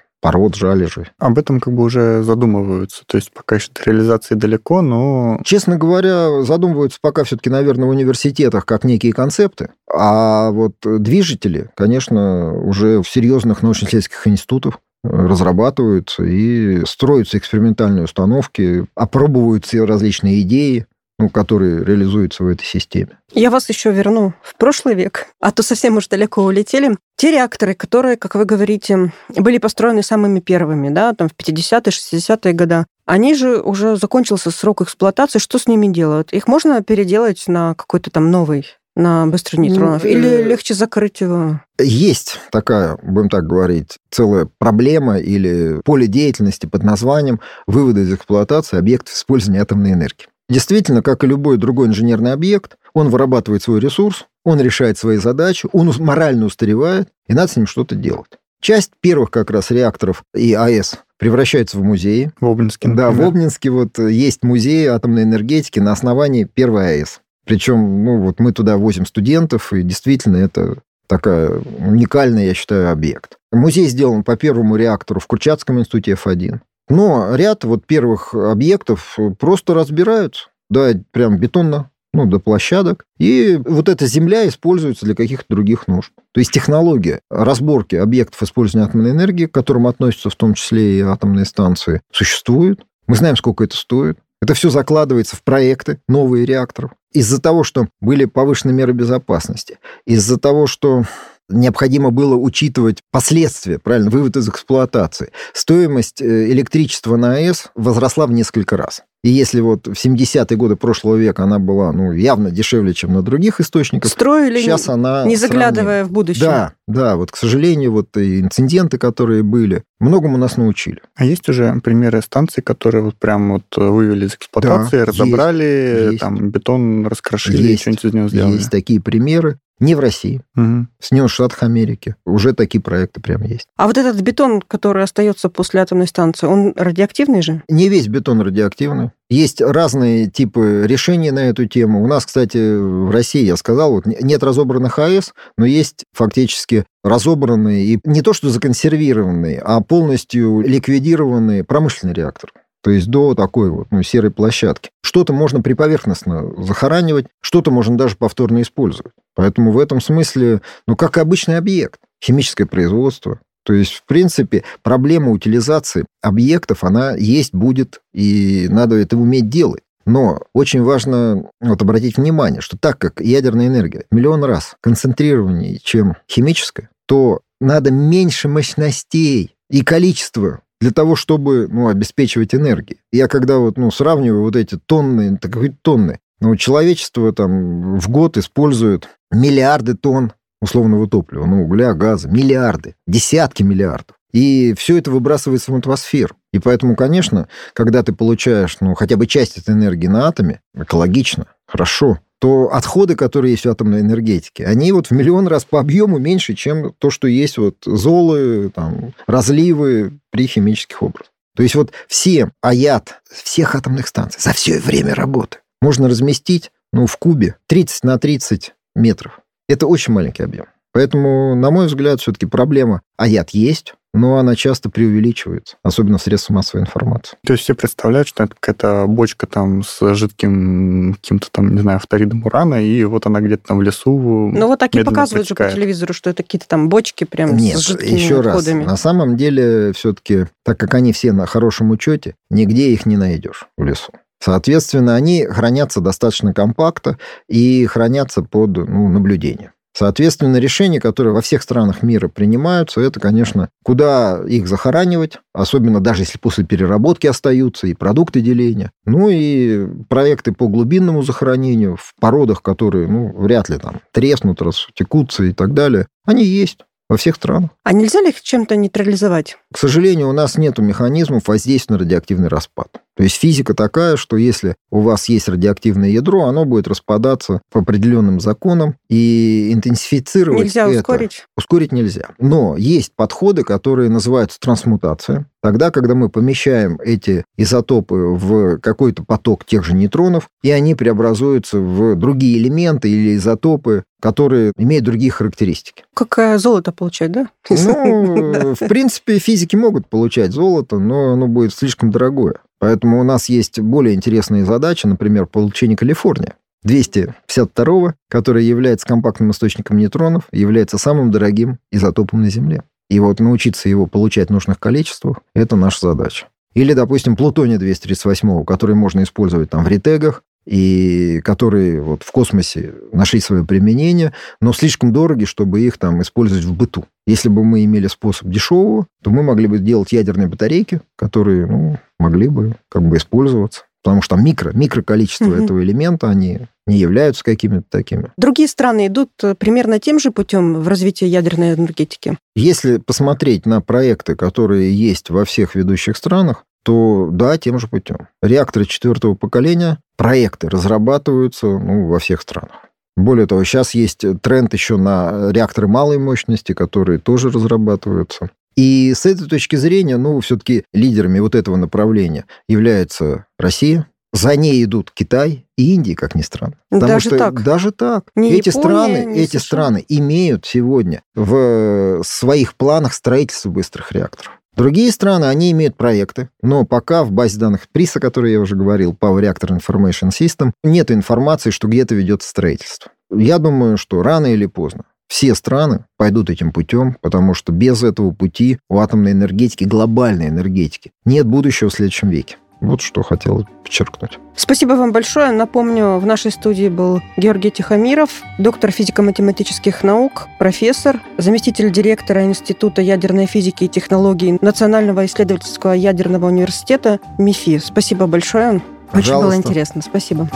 пород, 0.21 0.55
жалежи. 0.55 1.11
Об 1.19 1.39
этом 1.39 1.61
как 1.61 1.75
бы 1.75 1.85
уже 1.85 2.23
задумываются. 2.23 3.03
То 3.07 3.17
есть 3.17 3.33
пока 3.33 3.57
еще 3.57 3.69
до 3.75 3.91
реализации 3.91 4.35
далеко, 4.35 4.83
но... 4.83 5.41
Честно 5.45 5.77
говоря, 5.77 6.43
задумываются 6.43 6.99
пока 7.01 7.25
все-таки, 7.25 7.51
наверное, 7.51 7.87
в 7.87 7.91
университетах 7.91 8.67
как 8.67 8.85
некие 8.85 9.13
концепты. 9.13 9.71
А 9.93 10.51
вот 10.51 10.75
движители, 10.83 11.71
конечно, 11.75 12.55
уже 12.55 13.03
в 13.03 13.09
серьезных 13.09 13.63
научно-исследовательских 13.63 14.27
институтах 14.27 14.79
разрабатываются 15.03 16.25
и 16.25 16.85
строятся 16.85 17.39
экспериментальные 17.39 18.05
установки, 18.05 18.85
опробуются 18.95 19.87
различные 19.87 20.43
идеи. 20.43 20.87
Ну, 21.21 21.29
который 21.29 21.85
реализуется 21.85 22.43
в 22.43 22.49
этой 22.49 22.65
системе. 22.65 23.19
Я 23.33 23.51
вас 23.51 23.69
еще 23.69 23.93
верну 23.93 24.33
в 24.43 24.57
прошлый 24.57 24.95
век, 24.95 25.27
а 25.39 25.53
то 25.53 25.63
совсем 25.63 25.99
уж 25.99 26.09
далеко 26.09 26.43
улетели. 26.43 26.97
Те 27.17 27.31
реакторы, 27.31 27.75
которые, 27.75 28.17
как 28.17 28.35
вы 28.35 28.47
говорите, 28.47 29.13
были 29.29 29.59
построены 29.59 30.03
самыми 30.03 30.41
первыми, 30.41 30.89
да, 30.89 31.13
там 31.13 31.29
в 31.29 31.33
50-е, 31.33 31.93
60-е 31.93 32.53
годы, 32.55 32.87
они 33.05 33.35
же 33.35 33.61
уже 33.61 33.97
закончился 33.97 34.51
срок 34.51 34.81
эксплуатации. 34.81 35.39
Что 35.39 35.59
с 35.59 35.67
ними 35.67 35.89
делают? 35.89 36.33
Их 36.33 36.49
можно 36.49 36.83
переделать 36.83 37.45
на 37.49 37.75
какой-то 37.75 38.11
там 38.11 38.31
новый 38.31 38.65
на 38.97 39.27
быстрый 39.27 39.59
нейтронов? 39.59 40.03
Ну, 40.03 40.09
Или 40.09 40.29
э... 40.29 40.43
легче 40.43 40.73
закрыть 40.73 41.21
его? 41.21 41.61
Есть 41.79 42.39
такая, 42.51 42.99
будем 43.03 43.29
так 43.29 43.47
говорить, 43.47 43.99
целая 44.11 44.49
проблема 44.59 45.19
или 45.19 45.81
поле 45.85 46.07
деятельности 46.07 46.67
под 46.67 46.83
названием 46.83 47.41
вывода 47.67 48.01
из 48.01 48.13
эксплуатации 48.13 48.79
объектов 48.79 49.15
использования 49.15 49.61
атомной 49.61 49.93
энергии. 49.93 50.27
Действительно, 50.51 51.01
как 51.01 51.23
и 51.23 51.29
любой 51.29 51.59
другой 51.59 51.87
инженерный 51.87 52.33
объект, 52.33 52.77
он 52.93 53.09
вырабатывает 53.09 53.63
свой 53.63 53.79
ресурс, 53.79 54.27
он 54.45 54.61
решает 54.61 54.99
свои 54.99 55.17
задачи, 55.17 55.69
он 55.73 55.93
морально 56.01 56.47
устаревает, 56.47 57.09
и 57.29 57.35
надо 57.35 57.53
с 57.53 57.57
ним 57.57 57.69
что-то 57.69 57.95
делать. 57.95 58.33
Часть 58.61 58.91
первых 59.01 59.31
как 59.31 59.51
раз 59.51 59.71
реакторов 59.71 60.25
и 60.35 60.53
АЭС 60.53 60.97
превращается 61.19 61.79
в 61.79 61.85
музеи. 61.85 62.33
В 62.41 62.47
Обнинске, 62.47 62.89
например. 62.89 63.13
Да, 63.13 63.17
в 63.17 63.27
Обнинске 63.27 63.71
вот 63.71 63.99
есть 64.01 64.43
музей 64.43 64.87
атомной 64.89 65.23
энергетики 65.23 65.79
на 65.79 65.93
основании 65.93 66.45
первой 66.45 66.97
АЭС. 66.97 67.21
Причем, 67.47 68.05
ну 68.05 68.21
вот 68.21 68.41
мы 68.41 68.53
туда 68.53 68.77
возим 68.77 69.07
студентов, 69.07 69.73
и 69.73 69.83
действительно 69.83 70.37
это 70.37 70.79
такая 71.07 71.63
уникальный, 71.79 72.47
я 72.47 72.55
считаю, 72.55 72.91
объект. 72.91 73.39
Музей 73.53 73.87
сделан 73.87 74.25
по 74.25 74.37
первому 74.37 74.77
реактору 74.77 75.21
в 75.21 75.27
Курчатском 75.27 75.79
институте 75.79 76.13
F1. 76.13 76.61
Но 76.91 77.35
ряд 77.35 77.65
вот 77.65 77.87
первых 77.87 78.35
объектов 78.35 79.17
просто 79.39 79.73
разбирают, 79.73 80.51
да, 80.69 80.91
прям 81.13 81.39
бетонно, 81.39 81.91
ну, 82.13 82.27
до 82.27 82.41
площадок. 82.41 83.07
И 83.19 83.59
вот 83.65 83.89
эта 83.89 84.07
земля 84.07 84.47
используется 84.49 85.07
для 85.07 85.15
каких-то 85.15 85.47
других 85.49 85.87
нужд. 85.87 86.11
То 86.33 86.41
есть 86.41 86.51
технология 86.51 87.21
разборки 87.31 87.95
объектов 87.95 88.43
использования 88.43 88.89
атомной 88.89 89.13
энергии, 89.13 89.47
к 89.47 89.55
которым 89.55 89.87
относятся 89.87 90.31
в 90.31 90.35
том 90.35 90.55
числе 90.55 90.99
и 90.99 91.01
атомные 91.01 91.45
станции, 91.45 92.03
существует. 92.13 92.81
Мы 93.07 93.15
знаем, 93.15 93.37
сколько 93.37 93.65
это 93.65 93.77
стоит. 93.77 94.19
Это 94.43 94.55
все 94.55 94.71
закладывается 94.71 95.37
в 95.37 95.45
проекты 95.45 96.01
новых 96.09 96.49
реакторов. 96.49 96.93
Из-за 97.13 97.41
того, 97.41 97.63
что 97.63 97.89
были 98.01 98.25
повышены 98.25 98.73
меры 98.73 98.93
безопасности, 98.93 99.79
из-за 100.07 100.39
того, 100.39 100.67
что 100.67 101.05
необходимо 101.51 102.11
было 102.11 102.35
учитывать 102.35 103.03
последствия, 103.11 103.79
правильно, 103.79 104.11
вывод 104.11 104.37
из 104.37 104.49
эксплуатации. 104.49 105.33
Стоимость 105.53 106.23
э, 106.23 106.51
электричества 106.51 107.17
на 107.17 107.35
АЭС 107.35 107.71
возросла 107.75 108.27
в 108.27 108.33
несколько 108.33 108.77
раз. 108.77 109.03
И 109.23 109.29
если 109.29 109.61
вот 109.61 109.87
в 109.87 109.93
70-е 109.93 110.57
годы 110.57 110.77
прошлого 110.77 111.17
века 111.17 111.45
она 111.45 111.59
была 111.59 111.93
ну, 111.93 112.13
явно 112.13 112.51
дешевле, 112.51 112.95
чем 112.95 113.13
на 113.13 113.23
других 113.23 113.61
источниках, 113.61 114.11
Строили, 114.11 114.61
сейчас 114.61 114.89
она... 114.89 115.27
Не 115.27 115.37
заглядывая 115.37 116.01
сравним. 116.01 116.09
в 116.09 116.13
будущее. 116.13 116.45
Да, 116.45 116.73
да, 116.89 117.17
вот, 117.17 117.31
к 117.31 117.37
сожалению, 117.37 117.93
вот 117.93 118.17
и 118.17 118.41
инциденты, 118.41 118.97
которые 118.97 119.43
были, 119.43 119.85
многому 119.99 120.39
нас 120.39 120.57
научили. 120.57 121.03
А 121.17 121.27
есть 121.27 121.47
уже 121.51 121.79
примеры 121.85 122.23
станций, 122.23 122.63
которые 122.63 123.05
вот 123.05 123.17
прям 123.17 123.53
вот 123.53 123.65
вывели 123.77 124.25
из 124.25 124.37
эксплуатации, 124.37 125.01
да, 125.01 125.05
разобрали, 125.05 126.09
есть, 126.13 126.21
там 126.21 126.49
бетон 126.49 127.07
раскрошили, 127.07 127.73
есть, 127.73 127.83
что-нибудь 127.83 128.05
из 128.07 128.15
него 128.15 128.29
сделали? 128.29 128.55
Есть 128.55 128.71
такие 128.71 129.03
примеры. 129.03 129.59
Не 129.81 129.95
в 129.95 130.01
России, 130.01 130.43
угу. 130.55 130.87
в 130.99 131.05
Соединенных 131.05 131.33
Штатах 131.33 131.63
Америки. 131.63 132.15
Уже 132.27 132.53
такие 132.53 132.81
проекты 132.83 133.21
прям 133.21 133.43
есть. 133.43 133.67
А 133.77 133.87
вот 133.87 133.97
этот 133.97 134.21
бетон, 134.21 134.61
который 134.61 135.03
остается 135.03 135.49
после 135.49 135.81
атомной 135.81 136.07
станции, 136.07 136.47
он 136.47 136.75
радиоактивный 136.77 137.41
же? 137.41 137.63
Не 137.69 137.89
весь 137.89 138.09
бетон 138.09 138.43
радиоактивный. 138.43 139.11
Есть 139.31 139.63
разные 139.63 140.27
типы 140.27 140.85
решений 140.87 141.31
на 141.31 141.49
эту 141.49 141.67
тему. 141.67 142.03
У 142.03 142.07
нас, 142.09 142.27
кстати, 142.27 142.59
в 142.59 143.11
России, 143.11 143.45
я 143.45 143.57
сказал, 143.57 143.93
вот 143.93 144.07
нет 144.07 144.43
разобранных 144.43 144.99
АЭС, 144.99 145.33
но 145.57 145.65
есть 145.65 146.05
фактически 146.13 146.85
разобранные 147.03 147.85
и 147.87 148.01
не 148.05 148.23
то 148.23 148.33
что 148.33 148.51
законсервированные, 148.51 149.61
а 149.61 149.81
полностью 149.81 150.61
ликвидированные 150.61 151.65
промышленный 151.65 152.13
реактор. 152.13 152.51
То 152.83 152.91
есть 152.91 153.09
до 153.09 153.35
такой 153.35 153.71
вот 153.71 153.89
ну, 153.91 154.03
серой 154.03 154.31
площадки. 154.31 154.91
Что-то 155.03 155.33
можно 155.33 155.61
приповерхностно 155.61 156.51
захоранивать, 156.63 157.27
что-то 157.41 157.71
можно 157.71 157.97
даже 157.97 158.17
повторно 158.17 158.63
использовать. 158.63 159.13
Поэтому 159.35 159.73
в 159.73 159.79
этом 159.79 160.01
смысле, 160.01 160.63
ну, 160.87 160.97
как 160.97 161.19
обычный 161.19 161.59
объект, 161.59 162.01
химическое 162.23 162.67
производство. 162.67 163.41
То 163.65 163.75
есть, 163.75 163.93
в 163.93 164.05
принципе, 164.05 164.65
проблема 164.83 165.31
утилизации 165.31 166.07
объектов, 166.23 166.83
она 166.83 167.15
есть, 167.15 167.55
будет, 167.55 168.01
и 168.15 168.67
надо 168.71 168.97
это 168.97 169.17
уметь 169.17 169.51
делать. 169.51 169.83
Но 170.07 170.41
очень 170.55 170.83
важно 170.83 171.51
вот, 171.61 171.83
обратить 171.83 172.17
внимание, 172.17 172.63
что 172.63 172.79
так 172.79 172.99
как 172.99 173.21
ядерная 173.21 173.67
энергия 173.67 174.07
миллион 174.11 174.45
раз 174.45 174.77
концентрированнее, 174.81 175.79
чем 175.79 176.17
химическая, 176.29 176.89
то 177.07 177.41
надо 177.61 177.91
меньше 177.91 178.49
мощностей 178.49 179.55
и 179.69 179.85
количество 179.85 180.63
для 180.81 180.91
того, 180.93 181.15
чтобы 181.15 181.69
ну, 181.69 181.89
обеспечивать 181.89 182.55
энергией. 182.55 183.01
Я 183.13 183.29
когда 183.29 183.59
вот, 183.59 183.77
ну, 183.77 183.91
сравниваю 183.91 184.43
вот 184.43 184.57
эти 184.57 184.79
тонны, 184.79 185.37
так 185.37 185.53
сказать, 185.53 185.81
тонны, 185.83 186.21
ну, 186.41 186.57
человечество 186.57 187.33
там 187.33 187.99
в 187.99 188.09
год 188.09 188.39
использует 188.39 189.09
миллиарды 189.31 189.95
тонн 189.95 190.33
условного 190.61 191.09
топлива, 191.09 191.47
ну, 191.47 191.65
угля, 191.65 191.95
газа, 191.95 192.29
миллиарды, 192.29 192.95
десятки 193.07 193.63
миллиардов. 193.63 194.17
И 194.33 194.75
все 194.75 194.99
это 194.99 195.11
выбрасывается 195.11 195.73
в 195.73 195.77
атмосферу. 195.77 196.37
И 196.53 196.59
поэтому, 196.59 196.97
конечно, 196.97 197.49
когда 197.73 198.03
ты 198.03 198.13
получаешь, 198.13 198.77
ну, 198.81 198.95
хотя 198.95 199.17
бы 199.17 199.27
часть 199.27 199.59
этой 199.59 199.75
энергии 199.75 200.07
на 200.07 200.29
атоме, 200.29 200.61
экологично, 200.75 201.47
хорошо, 201.67 202.19
то 202.39 202.73
отходы, 202.73 203.17
которые 203.17 203.53
есть 203.53 203.67
в 203.67 203.71
атомной 203.71 204.01
энергетике, 204.01 204.67
они 204.67 204.93
вот 204.93 205.09
в 205.09 205.11
миллион 205.11 205.47
раз 205.47 205.65
по 205.65 205.79
объему 205.79 206.19
меньше, 206.19 206.55
чем 206.55 206.95
то, 206.99 207.11
что 207.11 207.29
есть 207.29 207.59
вот 207.59 207.77
золы, 207.85 208.71
там, 208.75 209.13
разливы 209.27 210.19
при 210.31 210.47
химических 210.47 211.03
образах. 211.03 211.33
То 211.55 211.63
есть 211.63 211.75
вот 211.75 211.93
все 212.09 212.51
АЯТ 212.63 213.21
всех 213.31 213.75
атомных 213.75 214.07
станций 214.07 214.41
за 214.41 214.53
все 214.53 214.79
время 214.79 215.15
работы 215.15 215.59
можно 215.81 216.09
разместить 216.09 216.71
ну, 216.93 217.07
в 217.07 217.17
кубе 217.17 217.57
30 217.67 218.05
на 218.05 218.19
30 218.19 218.75
метров. 218.95 219.41
Это 219.69 219.87
очень 219.87 220.13
маленький 220.13 220.43
объем. 220.43 220.67
Поэтому, 220.93 221.55
на 221.55 221.71
мой 221.71 221.87
взгляд, 221.87 222.21
все-таки 222.21 222.47
проблема 222.47 223.03
АЯТ 223.17 223.51
есть, 223.51 223.95
но 224.13 224.39
она 224.39 224.57
часто 224.57 224.91
преувеличивается, 224.91 225.77
особенно 225.83 226.19
в 226.19 226.23
средствах 226.23 226.57
массовой 226.57 226.83
информации. 226.83 227.37
То 227.45 227.53
есть 227.53 227.65
все 227.65 227.75
представляют, 227.75 228.29
что 228.29 228.45
это 228.45 228.55
какая-то 228.59 229.07
бочка 229.07 229.47
там 229.47 229.83
с 229.83 230.15
жидким 230.15 231.15
каким-то 231.15 231.49
там, 231.51 231.75
не 231.75 231.81
знаю, 231.81 232.01
фторидом 232.01 232.45
урана, 232.45 232.83
и 232.83 233.05
вот 233.05 233.27
она 233.27 233.41
где-то 233.41 233.69
там 233.69 233.79
в 233.79 233.83
лесу 233.83 234.11
Ну 234.53 234.67
вот 234.67 234.79
так 234.79 234.95
и 234.95 235.03
показывают 235.03 235.47
протекает. 235.47 235.71
же 235.71 235.77
по 235.77 235.81
телевизору, 235.81 236.13
что 236.13 236.31
это 236.31 236.43
какие-то 236.43 236.69
там 236.69 236.89
бочки 236.89 237.25
прям 237.25 237.57
Нет, 237.57 237.79
с 237.79 237.81
жидкими 237.81 238.19
еще 238.19 238.41
отходами. 238.41 238.83
раз, 238.83 238.91
на 238.91 238.97
самом 238.97 239.37
деле 239.37 239.93
все-таки, 239.93 240.47
так 240.65 240.79
как 240.79 240.95
они 240.95 241.13
все 241.13 241.33
на 241.33 241.47
хорошем 241.47 241.91
учете, 241.91 242.35
нигде 242.51 242.91
их 242.91 243.07
не 243.07 243.17
найдешь 243.17 243.67
в 243.77 243.85
лесу. 243.85 244.13
Соответственно, 244.43 245.17
они 245.17 245.45
хранятся 245.45 246.01
достаточно 246.01 246.55
компактно 246.55 247.19
и 247.49 247.85
хранятся 247.87 248.43
под 248.43 248.77
ну, 248.77 249.09
наблюдением. 249.09 249.73
Соответственно, 249.93 250.59
решения, 250.59 251.01
которые 251.01 251.35
во 251.35 251.41
всех 251.41 251.63
странах 251.63 252.03
мира 252.03 252.29
принимаются, 252.29 253.01
это, 253.01 253.19
конечно, 253.19 253.69
куда 253.85 254.41
их 254.47 254.69
захоранивать, 254.69 255.39
особенно 255.53 256.01
даже 256.01 256.23
если 256.23 256.39
после 256.39 256.65
переработки 256.65 257.27
остаются 257.27 257.87
и 257.87 257.95
продукты 257.95 258.41
деления. 258.41 258.93
Ну 259.05 259.29
и 259.31 259.87
проекты 260.09 260.53
по 260.53 260.69
глубинному 260.69 261.23
захоронению 261.23 261.97
в 261.97 262.15
породах, 262.21 262.63
которые, 262.63 263.09
ну, 263.09 263.33
вряд 263.37 263.69
ли 263.69 263.79
там 263.79 264.01
треснут, 264.13 264.63
растекутся 264.63 265.45
и 265.45 265.53
так 265.53 265.75
далее, 265.75 266.07
они 266.25 266.45
есть 266.45 266.79
во 267.11 267.17
всех 267.17 267.35
странах. 267.35 267.71
А 267.83 267.93
нельзя 267.93 268.21
ли 268.21 268.29
их 268.29 268.41
чем-то 268.41 268.77
нейтрализовать? 268.77 269.59
К 269.73 269.79
сожалению, 269.79 270.29
у 270.29 270.33
нас 270.33 270.57
нет 270.57 270.79
механизмов 270.79 271.49
воздействия 271.49 271.95
на 271.95 271.99
радиоактивный 271.99 272.49
распад. 272.49 273.01
То 273.21 273.25
есть 273.25 273.37
физика 273.37 273.75
такая, 273.75 274.17
что 274.17 274.39
если 274.39 274.77
у 274.91 275.01
вас 275.01 275.29
есть 275.29 275.47
радиоактивное 275.47 276.09
ядро, 276.09 276.45
оно 276.47 276.65
будет 276.65 276.89
распадаться 276.89 277.61
по 277.71 277.81
определенным 277.81 278.41
законам 278.41 278.97
и 279.11 279.75
интенсифицировать 279.75 280.65
Нельзя 280.65 280.89
это. 280.89 281.01
ускорить? 281.01 281.45
Ускорить 281.55 281.93
нельзя. 281.93 282.31
Но 282.39 282.79
есть 282.79 283.13
подходы, 283.15 283.63
которые 283.63 284.09
называются 284.09 284.59
трансмутация. 284.59 285.45
Тогда, 285.63 285.91
когда 285.91 286.15
мы 286.15 286.31
помещаем 286.31 286.99
эти 287.05 287.45
изотопы 287.57 288.15
в 288.15 288.79
какой-то 288.79 289.25
поток 289.25 289.65
тех 289.65 289.85
же 289.85 289.95
нейтронов, 289.95 290.49
и 290.63 290.71
они 290.71 290.95
преобразуются 290.95 291.79
в 291.79 292.17
другие 292.17 292.59
элементы 292.59 293.11
или 293.11 293.37
изотопы, 293.37 294.05
которые 294.23 294.73
имеют 294.77 295.05
другие 295.05 295.31
характеристики. 295.31 296.05
Как 296.15 296.59
золото 296.59 296.93
получать, 296.93 297.33
да? 297.33 297.49
Ну, 297.69 298.75
в 298.75 298.89
принципе, 298.89 299.39
физики 299.39 299.77
могут 299.77 300.07
получать 300.09 300.53
золото, 300.53 300.99
но 300.99 301.33
оно 301.33 301.47
будет 301.47 301.75
слишком 301.75 302.11
дорогое. 302.11 302.55
Поэтому 302.79 303.21
у 303.21 303.25
нас 303.25 303.51
есть 303.51 303.79
более 303.81 304.15
интересные 304.15 304.65
задачи, 304.65 305.07
например, 305.07 305.47
получение 305.47 305.97
Калифорния. 305.97 306.55
252, 306.83 308.15
который 308.31 308.65
является 308.65 309.07
компактным 309.07 309.51
источником 309.51 309.99
нейтронов, 309.99 310.45
является 310.51 310.97
самым 310.97 311.31
дорогим 311.31 311.79
изотопом 311.93 312.41
на 312.41 312.49
Земле. 312.49 312.85
И 313.11 313.19
вот 313.19 313.41
научиться 313.41 313.89
его 313.89 314.07
получать 314.07 314.49
в 314.49 314.53
нужных 314.53 314.79
количествах– 314.79 315.41
это 315.55 315.77
наша 315.77 316.07
задача. 316.09 316.47
Или, 316.75 316.95
допустим, 316.95 317.37
плутония 317.37 317.77
238, 317.77 318.65
который 318.65 318.95
можно 318.95 319.25
использовать 319.25 319.69
там 319.69 319.85
в 319.85 319.89
ретегах, 319.89 320.45
и 320.65 321.41
которые 321.43 322.01
вот 322.01 322.23
в 322.23 322.31
космосе 322.31 322.95
нашли 323.13 323.41
свое 323.41 323.65
применение, 323.65 324.33
но 324.61 324.73
слишком 324.73 325.13
дороги, 325.13 325.45
чтобы 325.45 325.81
их 325.81 325.99
там 325.99 326.23
использовать 326.23 326.65
в 326.65 326.77
быту. 326.77 327.07
Если 327.27 327.49
бы 327.49 327.65
мы 327.65 327.85
имели 327.85 328.07
способ 328.07 328.49
дешевого, 328.49 329.07
то 329.23 329.31
мы 329.31 329.43
могли 329.43 329.67
бы 329.67 329.79
делать 329.79 330.13
ядерные 330.13 330.47
батарейки, 330.47 331.01
которые 331.17 331.67
ну, 331.67 331.99
могли 332.21 332.49
бы 332.49 332.77
как 332.89 333.03
бы 333.03 333.17
использоваться. 333.17 333.85
Потому 334.03 334.23
что 334.23 334.37
там 334.37 334.45
микро, 334.45 334.73
микро 334.73 335.03
количество 335.03 335.47
угу. 335.47 335.63
этого 335.63 335.83
элемента, 335.83 336.29
они 336.29 336.61
не 336.87 336.97
являются 336.97 337.45
какими-то 337.45 337.85
такими. 337.91 338.33
Другие 338.37 338.69
страны 338.69 339.07
идут 339.09 339.31
э, 339.43 339.55
примерно 339.55 339.99
тем 339.99 340.19
же 340.19 340.31
путем 340.31 340.81
в 340.81 340.89
развитии 340.89 341.27
ядерной 341.27 341.75
энергетики? 341.75 342.39
Если 342.57 342.97
посмотреть 342.99 343.67
на 343.67 343.81
проекты, 343.81 344.37
которые 344.37 344.95
есть 344.95 345.31
во 345.31 345.45
всех 345.45 345.75
ведущих 345.75 346.17
странах, 346.17 346.65
то 346.83 347.29
да, 347.31 347.59
тем 347.59 347.79
же 347.79 347.89
путем. 347.89 348.29
Реакторы 348.43 348.87
четвертого 348.87 349.35
поколения, 349.35 349.99
проекты 350.17 350.69
разрабатываются 350.69 351.67
ну, 351.67 352.07
во 352.07 352.19
всех 352.19 352.41
странах. 352.41 352.87
Более 353.17 353.47
того, 353.47 353.65
сейчас 353.65 353.95
есть 353.95 354.25
тренд 354.41 354.73
еще 354.73 354.97
на 354.97 355.51
реакторы 355.53 355.89
малой 355.89 356.19
мощности, 356.19 356.73
которые 356.73 357.19
тоже 357.19 357.51
разрабатываются. 357.51 358.51
И 358.81 359.13
с 359.15 359.27
этой 359.27 359.47
точки 359.47 359.77
зрения, 359.77 360.17
ну, 360.17 360.41
все-таки 360.41 360.85
лидерами 360.95 361.39
вот 361.39 361.55
этого 361.55 361.77
направления 361.77 362.47
является 362.67 363.45
Россия, 363.59 364.07
за 364.33 364.57
ней 364.57 364.83
идут 364.83 365.11
Китай 365.13 365.67
и 365.77 365.95
Индия, 365.95 366.17
как 366.17 366.35
ни 366.35 366.41
странно. 366.41 366.77
Потому 366.89 367.13
даже 367.13 367.29
что 367.29 367.39
так? 367.39 367.63
даже 367.63 367.91
так. 367.93 368.25
Не 368.35 368.53
эти 368.53 368.71
Япония, 368.71 368.81
страны, 368.81 369.35
эти 369.37 369.59
США. 369.59 369.61
страны 369.61 370.05
имеют 370.09 370.65
сегодня 370.65 371.23
в 371.35 372.23
своих 372.25 372.75
планах 372.75 373.13
строительство 373.13 373.69
быстрых 373.69 374.13
реакторов. 374.13 374.59
Другие 374.75 375.13
страны, 375.13 375.45
они 375.45 375.73
имеют 375.73 375.99
проекты, 375.99 376.49
но 376.63 376.87
пока 376.87 377.25
в 377.25 377.33
базе 377.33 377.59
данных 377.59 377.83
ПРИСа, 377.93 378.19
о 378.19 378.23
которой 378.23 378.53
я 378.53 378.61
уже 378.61 378.77
говорил, 378.77 379.13
Power 379.13 379.43
Reactor 379.43 379.79
Information 379.79 380.31
System, 380.31 380.73
нет 380.83 381.11
информации, 381.11 381.69
что 381.69 381.87
где-то 381.87 382.15
ведется 382.15 382.49
строительство. 382.49 383.13
Я 383.31 383.59
думаю, 383.59 383.99
что 383.99 384.23
рано 384.23 384.47
или 384.47 384.65
поздно 384.65 385.05
все 385.31 385.55
страны 385.55 386.05
пойдут 386.17 386.51
этим 386.51 386.73
путем, 386.73 387.17
потому 387.21 387.55
что 387.55 387.71
без 387.73 388.03
этого 388.03 388.33
пути 388.33 388.79
у 388.91 388.99
атомной 388.99 389.31
энергетики, 389.31 389.85
глобальной 389.85 390.49
энергетики, 390.49 391.13
нет 391.25 391.47
будущего 391.47 391.89
в 391.89 391.93
следующем 391.93 392.29
веке. 392.31 392.57
Вот 392.81 393.01
что 393.01 393.23
хотел 393.23 393.67
подчеркнуть. 393.85 394.39
Спасибо 394.57 394.95
вам 394.95 395.13
большое. 395.13 395.53
Напомню, 395.53 396.19
в 396.19 396.27
нашей 396.27 396.51
студии 396.51 396.89
был 396.89 397.21
Георгий 397.37 397.71
Тихомиров, 397.71 398.43
доктор 398.59 398.91
физико-математических 398.91 400.03
наук, 400.03 400.49
профессор, 400.59 401.21
заместитель 401.39 401.93
директора 401.93 402.43
Института 402.45 403.01
ядерной 403.01 403.47
физики 403.47 403.85
и 403.85 403.89
технологий 403.89 404.59
Национального 404.61 405.27
исследовательского 405.27 405.93
ядерного 405.93 406.47
университета 406.47 407.21
МИФИ. 407.39 407.79
Спасибо 407.79 408.27
большое. 408.27 408.69
Очень 409.13 409.33
было 409.33 409.43
Пожалуйста. 409.43 409.57
интересно. 409.59 410.03
Спасибо. 410.03 410.49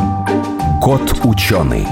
Кот 0.82 1.20
ученый. 1.24 1.86